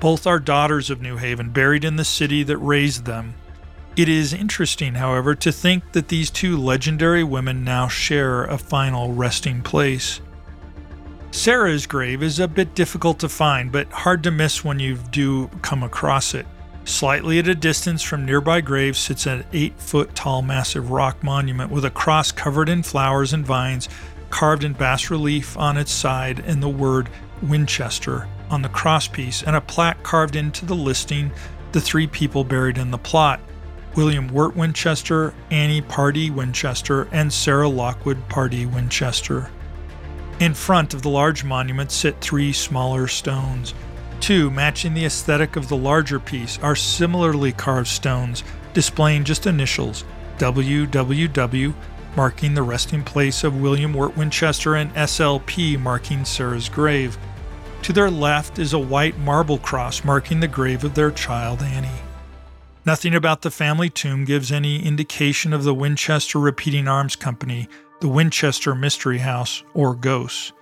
Both 0.00 0.26
are 0.26 0.38
daughters 0.38 0.88
of 0.88 1.02
New 1.02 1.18
Haven, 1.18 1.50
buried 1.50 1.84
in 1.84 1.96
the 1.96 2.06
city 2.06 2.42
that 2.44 2.56
raised 2.56 3.04
them. 3.04 3.34
It 3.98 4.08
is 4.08 4.32
interesting, 4.32 4.94
however, 4.94 5.34
to 5.34 5.52
think 5.52 5.92
that 5.92 6.08
these 6.08 6.30
two 6.30 6.56
legendary 6.56 7.22
women 7.22 7.62
now 7.62 7.86
share 7.86 8.44
a 8.44 8.56
final 8.56 9.12
resting 9.12 9.60
place. 9.60 10.22
Sarah's 11.32 11.86
grave 11.86 12.22
is 12.22 12.40
a 12.40 12.48
bit 12.48 12.74
difficult 12.74 13.18
to 13.18 13.28
find, 13.28 13.70
but 13.70 13.92
hard 13.92 14.22
to 14.22 14.30
miss 14.30 14.64
when 14.64 14.80
you 14.80 14.96
do 15.10 15.48
come 15.60 15.82
across 15.82 16.32
it. 16.32 16.46
Slightly 16.86 17.40
at 17.40 17.48
a 17.48 17.54
distance 17.56 18.00
from 18.00 18.24
nearby 18.24 18.60
graves 18.60 19.00
sits 19.00 19.26
an 19.26 19.44
eight 19.52 19.76
foot 19.76 20.14
tall 20.14 20.40
massive 20.40 20.92
rock 20.92 21.20
monument 21.20 21.72
with 21.72 21.84
a 21.84 21.90
cross 21.90 22.30
covered 22.30 22.68
in 22.68 22.84
flowers 22.84 23.32
and 23.32 23.44
vines 23.44 23.88
carved 24.30 24.62
in 24.62 24.72
bas 24.72 25.10
relief 25.10 25.58
on 25.58 25.76
its 25.76 25.90
side 25.90 26.38
and 26.46 26.62
the 26.62 26.68
word 26.68 27.10
Winchester 27.42 28.28
on 28.50 28.62
the 28.62 28.68
crosspiece 28.68 29.42
and 29.44 29.56
a 29.56 29.60
plaque 29.60 30.00
carved 30.04 30.36
into 30.36 30.64
the 30.64 30.76
listing 30.76 31.32
the 31.72 31.80
three 31.80 32.06
people 32.06 32.44
buried 32.44 32.78
in 32.78 32.92
the 32.92 32.98
plot 32.98 33.40
William 33.96 34.28
Wirt 34.28 34.54
Winchester, 34.54 35.34
Annie 35.50 35.80
Pardee 35.80 36.30
Winchester, 36.30 37.08
and 37.10 37.32
Sarah 37.32 37.68
Lockwood 37.68 38.28
Pardee 38.28 38.66
Winchester. 38.66 39.50
In 40.38 40.52
front 40.52 40.92
of 40.92 41.00
the 41.00 41.08
large 41.08 41.44
monument 41.44 41.90
sit 41.90 42.20
three 42.20 42.52
smaller 42.52 43.08
stones. 43.08 43.72
Two, 44.20 44.50
matching 44.50 44.94
the 44.94 45.04
aesthetic 45.04 45.56
of 45.56 45.68
the 45.68 45.76
larger 45.76 46.18
piece, 46.18 46.58
are 46.58 46.76
similarly 46.76 47.52
carved 47.52 47.88
stones 47.88 48.42
displaying 48.74 49.24
just 49.24 49.46
initials 49.46 50.04
WWW, 50.38 51.74
marking 52.16 52.54
the 52.54 52.62
resting 52.62 53.02
place 53.02 53.44
of 53.44 53.60
William 53.60 53.94
Wirt 53.94 54.16
Winchester, 54.16 54.74
and 54.74 54.92
SLP, 54.94 55.78
marking 55.80 56.24
Sarah's 56.24 56.68
grave. 56.68 57.16
To 57.82 57.92
their 57.92 58.10
left 58.10 58.58
is 58.58 58.72
a 58.72 58.78
white 58.78 59.18
marble 59.18 59.58
cross 59.58 60.04
marking 60.04 60.40
the 60.40 60.48
grave 60.48 60.84
of 60.84 60.94
their 60.94 61.10
child 61.10 61.62
Annie. 61.62 61.88
Nothing 62.84 63.14
about 63.14 63.42
the 63.42 63.50
family 63.50 63.90
tomb 63.90 64.24
gives 64.24 64.52
any 64.52 64.84
indication 64.84 65.52
of 65.52 65.64
the 65.64 65.74
Winchester 65.74 66.38
Repeating 66.38 66.86
Arms 66.86 67.16
Company, 67.16 67.68
the 68.00 68.08
Winchester 68.08 68.74
Mystery 68.74 69.18
House, 69.18 69.62
or 69.74 69.94
ghosts. 69.94 70.52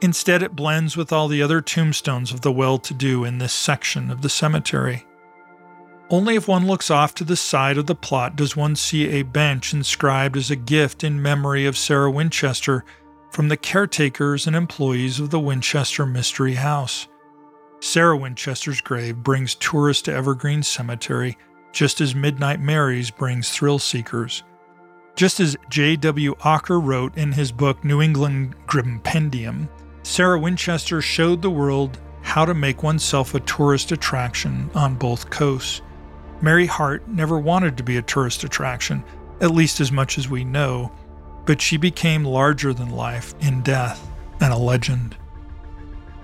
Instead, 0.00 0.42
it 0.42 0.54
blends 0.54 0.96
with 0.96 1.12
all 1.12 1.26
the 1.26 1.42
other 1.42 1.60
tombstones 1.60 2.32
of 2.32 2.42
the 2.42 2.52
well 2.52 2.78
to 2.78 2.94
do 2.94 3.24
in 3.24 3.38
this 3.38 3.52
section 3.52 4.10
of 4.10 4.22
the 4.22 4.28
cemetery. 4.28 5.04
Only 6.10 6.36
if 6.36 6.48
one 6.48 6.66
looks 6.66 6.90
off 6.90 7.14
to 7.16 7.24
the 7.24 7.36
side 7.36 7.76
of 7.76 7.86
the 7.86 7.94
plot 7.94 8.36
does 8.36 8.56
one 8.56 8.76
see 8.76 9.08
a 9.08 9.22
bench 9.22 9.74
inscribed 9.74 10.36
as 10.36 10.50
a 10.50 10.56
gift 10.56 11.04
in 11.04 11.20
memory 11.20 11.66
of 11.66 11.76
Sarah 11.76 12.10
Winchester 12.10 12.84
from 13.30 13.48
the 13.48 13.58
caretakers 13.58 14.46
and 14.46 14.56
employees 14.56 15.20
of 15.20 15.30
the 15.30 15.40
Winchester 15.40 16.06
Mystery 16.06 16.54
House. 16.54 17.08
Sarah 17.80 18.16
Winchester's 18.16 18.80
grave 18.80 19.16
brings 19.16 19.54
tourists 19.56 20.02
to 20.02 20.14
Evergreen 20.14 20.62
Cemetery, 20.62 21.36
just 21.72 22.00
as 22.00 22.14
Midnight 22.14 22.60
Mary's 22.60 23.10
brings 23.10 23.50
thrill 23.50 23.78
seekers. 23.78 24.42
Just 25.14 25.40
as 25.40 25.56
J.W. 25.68 26.36
Ocker 26.36 26.82
wrote 26.82 27.16
in 27.18 27.32
his 27.32 27.52
book 27.52 27.84
New 27.84 28.00
England 28.00 28.54
Grimpendium, 28.66 29.68
Sarah 30.08 30.40
Winchester 30.40 31.02
showed 31.02 31.42
the 31.42 31.50
world 31.50 31.98
how 32.22 32.46
to 32.46 32.54
make 32.54 32.82
oneself 32.82 33.34
a 33.34 33.40
tourist 33.40 33.92
attraction 33.92 34.70
on 34.74 34.94
both 34.94 35.28
coasts. 35.28 35.82
Mary 36.40 36.64
Hart 36.64 37.06
never 37.06 37.38
wanted 37.38 37.76
to 37.76 37.82
be 37.82 37.98
a 37.98 38.02
tourist 38.02 38.42
attraction, 38.42 39.04
at 39.42 39.50
least 39.50 39.80
as 39.80 39.92
much 39.92 40.16
as 40.16 40.26
we 40.26 40.44
know, 40.44 40.90
but 41.44 41.60
she 41.60 41.76
became 41.76 42.24
larger 42.24 42.72
than 42.72 42.88
life 42.88 43.34
in 43.40 43.60
death 43.60 44.08
and 44.40 44.50
a 44.50 44.56
legend. 44.56 45.14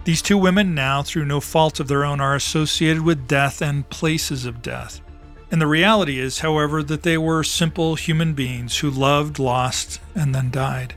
These 0.04 0.22
two 0.22 0.38
women 0.38 0.74
now, 0.74 1.02
through 1.02 1.26
no 1.26 1.38
fault 1.40 1.78
of 1.78 1.86
their 1.86 2.06
own, 2.06 2.22
are 2.22 2.34
associated 2.34 3.02
with 3.02 3.28
death 3.28 3.60
and 3.60 3.88
places 3.90 4.46
of 4.46 4.62
death. 4.62 5.02
And 5.50 5.60
the 5.60 5.66
reality 5.66 6.18
is, 6.18 6.38
however, 6.38 6.82
that 6.84 7.02
they 7.02 7.18
were 7.18 7.44
simple 7.44 7.96
human 7.96 8.32
beings 8.32 8.78
who 8.78 8.90
loved, 8.90 9.38
lost, 9.38 10.00
and 10.14 10.34
then 10.34 10.50
died. 10.50 10.94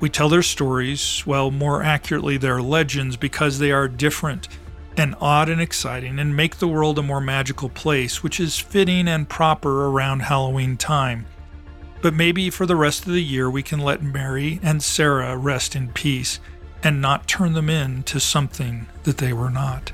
We 0.00 0.08
tell 0.08 0.28
their 0.28 0.42
stories, 0.42 1.24
well, 1.26 1.50
more 1.50 1.82
accurately, 1.82 2.36
their 2.36 2.62
legends, 2.62 3.16
because 3.16 3.58
they 3.58 3.72
are 3.72 3.88
different 3.88 4.48
and 4.96 5.14
odd 5.20 5.48
and 5.48 5.60
exciting 5.60 6.18
and 6.18 6.36
make 6.36 6.56
the 6.56 6.68
world 6.68 6.98
a 6.98 7.02
more 7.02 7.20
magical 7.20 7.68
place, 7.68 8.22
which 8.22 8.40
is 8.40 8.58
fitting 8.58 9.08
and 9.08 9.28
proper 9.28 9.86
around 9.86 10.20
Halloween 10.20 10.76
time. 10.76 11.26
But 12.00 12.14
maybe 12.14 12.50
for 12.50 12.66
the 12.66 12.76
rest 12.76 13.06
of 13.06 13.12
the 13.12 13.22
year, 13.22 13.50
we 13.50 13.62
can 13.62 13.80
let 13.80 14.02
Mary 14.02 14.60
and 14.62 14.82
Sarah 14.82 15.36
rest 15.36 15.74
in 15.74 15.88
peace 15.92 16.38
and 16.82 17.00
not 17.00 17.26
turn 17.26 17.54
them 17.54 17.68
into 17.68 18.20
something 18.20 18.86
that 19.02 19.18
they 19.18 19.32
were 19.32 19.50
not. 19.50 19.92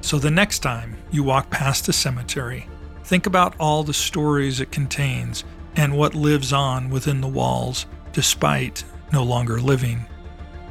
So 0.00 0.18
the 0.18 0.30
next 0.30 0.60
time 0.60 0.96
you 1.10 1.22
walk 1.22 1.50
past 1.50 1.88
a 1.88 1.92
cemetery, 1.92 2.68
think 3.04 3.26
about 3.26 3.54
all 3.58 3.84
the 3.84 3.94
stories 3.94 4.60
it 4.60 4.72
contains 4.72 5.44
and 5.76 5.96
what 5.96 6.14
lives 6.14 6.52
on 6.52 6.88
within 6.88 7.20
the 7.20 7.28
walls, 7.28 7.84
despite 8.12 8.84
no 9.14 9.22
longer 9.22 9.60
living. 9.60 10.04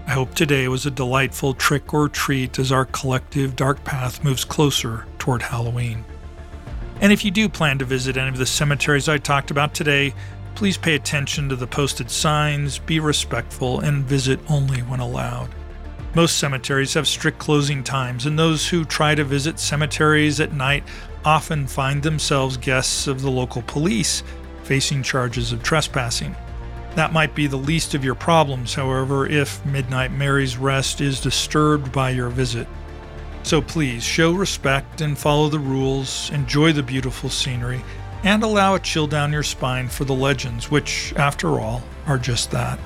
I 0.06 0.12
hope 0.12 0.36
today 0.36 0.68
was 0.68 0.86
a 0.86 0.92
delightful 0.92 1.54
trick 1.54 1.94
or 1.94 2.10
treat 2.10 2.60
as 2.60 2.74
our 2.74 2.84
collective 2.84 3.56
dark 3.56 3.82
path 3.86 4.22
moves 4.22 4.44
closer 4.44 5.06
toward 5.18 5.42
Halloween. 5.42 6.04
And 7.00 7.14
if 7.14 7.24
you 7.24 7.32
do 7.32 7.48
plan 7.48 7.80
to 7.80 7.86
visit 7.86 8.18
any 8.18 8.28
of 8.28 8.38
the 8.38 8.46
cemeteries 8.46 9.08
I 9.08 9.18
talked 9.18 9.50
about 9.50 9.74
today, 9.74 10.14
please 10.56 10.78
pay 10.78 10.96
attention 10.96 11.48
to 11.48 11.56
the 11.56 11.66
posted 11.66 12.12
signs, 12.12 12.80
be 12.80 13.00
respectful, 13.00 13.80
and 13.80 14.04
visit 14.04 14.42
only 14.50 14.82
when 14.82 15.00
allowed. 15.00 15.50
Most 16.14 16.38
cemeteries 16.38 16.94
have 16.96 17.08
strict 17.08 17.40
closing 17.40 17.82
times, 17.82 18.26
and 18.26 18.38
those 18.38 18.68
who 18.68 18.84
try 18.84 19.16
to 19.16 19.24
visit 19.24 19.58
cemeteries 19.58 20.42
at 20.42 20.52
night 20.52 20.84
often 21.24 21.66
find 21.66 22.04
themselves 22.04 22.58
guests 22.58 23.08
of 23.08 23.22
the 23.22 23.32
local 23.32 23.62
police, 23.62 24.22
facing 24.64 25.02
charges 25.02 25.54
of 25.54 25.64
trespassing. 25.64 26.36
That 26.96 27.14
might 27.14 27.34
be 27.34 27.48
the 27.48 27.58
least 27.58 27.96
of 27.96 28.04
your 28.04 28.16
problems, 28.16 28.76
however, 28.76 29.26
if 29.26 29.66
Midnight 29.66 30.12
Mary's 30.12 30.58
rest 30.58 31.02
is 31.02 31.20
disturbed 31.20 31.92
by 31.92 32.12
your 32.12 32.30
visit. 32.30 32.68
So 33.42 33.62
please 33.62 34.04
show 34.04 34.32
respect 34.32 35.02
and 35.02 35.18
follow 35.18 35.50
the 35.50 35.60
rules, 35.60 36.30
enjoy 36.30 36.72
the 36.72 36.84
beautiful 36.84 37.30
scenery, 37.30 37.84
and 38.24 38.44
allow 38.44 38.76
a 38.76 38.80
chill 38.80 39.08
down 39.08 39.34
your 39.34 39.44
spine 39.44 39.90
for 39.90 40.06
the 40.06 40.14
legends, 40.14 40.70
which, 40.70 41.14
after 41.18 41.60
all, 41.60 41.84
are 42.06 42.18
just 42.18 42.52
that. 42.52 42.80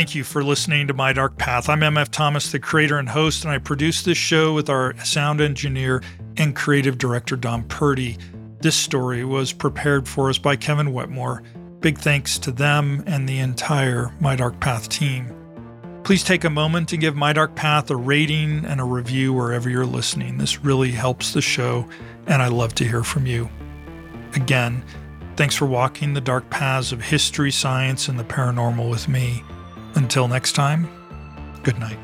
Thank 0.00 0.14
you 0.14 0.24
for 0.24 0.42
listening 0.42 0.86
to 0.86 0.94
My 0.94 1.12
Dark 1.12 1.36
Path. 1.36 1.68
I'm 1.68 1.80
MF 1.80 2.08
Thomas, 2.08 2.50
the 2.50 2.58
creator 2.58 2.96
and 2.96 3.06
host, 3.06 3.44
and 3.44 3.52
I 3.52 3.58
produce 3.58 4.02
this 4.02 4.16
show 4.16 4.54
with 4.54 4.70
our 4.70 4.96
sound 5.04 5.42
engineer 5.42 6.02
and 6.38 6.56
creative 6.56 6.96
director, 6.96 7.36
Don 7.36 7.64
Purdy. 7.64 8.16
This 8.60 8.74
story 8.74 9.26
was 9.26 9.52
prepared 9.52 10.08
for 10.08 10.30
us 10.30 10.38
by 10.38 10.56
Kevin 10.56 10.94
Wetmore. 10.94 11.42
Big 11.80 11.98
thanks 11.98 12.38
to 12.38 12.50
them 12.50 13.04
and 13.06 13.28
the 13.28 13.40
entire 13.40 14.10
My 14.20 14.36
Dark 14.36 14.58
Path 14.58 14.88
team. 14.88 15.36
Please 16.02 16.24
take 16.24 16.44
a 16.44 16.50
moment 16.50 16.88
to 16.88 16.96
give 16.96 17.14
My 17.14 17.34
Dark 17.34 17.54
Path 17.54 17.90
a 17.90 17.96
rating 17.96 18.64
and 18.64 18.80
a 18.80 18.84
review 18.84 19.34
wherever 19.34 19.68
you're 19.68 19.84
listening. 19.84 20.38
This 20.38 20.64
really 20.64 20.92
helps 20.92 21.34
the 21.34 21.42
show, 21.42 21.86
and 22.26 22.40
I 22.40 22.48
love 22.48 22.74
to 22.76 22.88
hear 22.88 23.04
from 23.04 23.26
you. 23.26 23.50
Again, 24.34 24.82
thanks 25.36 25.54
for 25.54 25.66
walking 25.66 26.14
the 26.14 26.22
dark 26.22 26.48
paths 26.48 26.90
of 26.90 27.02
history, 27.02 27.50
science, 27.50 28.08
and 28.08 28.18
the 28.18 28.24
paranormal 28.24 28.88
with 28.88 29.06
me. 29.06 29.44
Until 29.94 30.28
next 30.28 30.52
time, 30.52 30.88
good 31.62 31.78
night. 31.78 31.98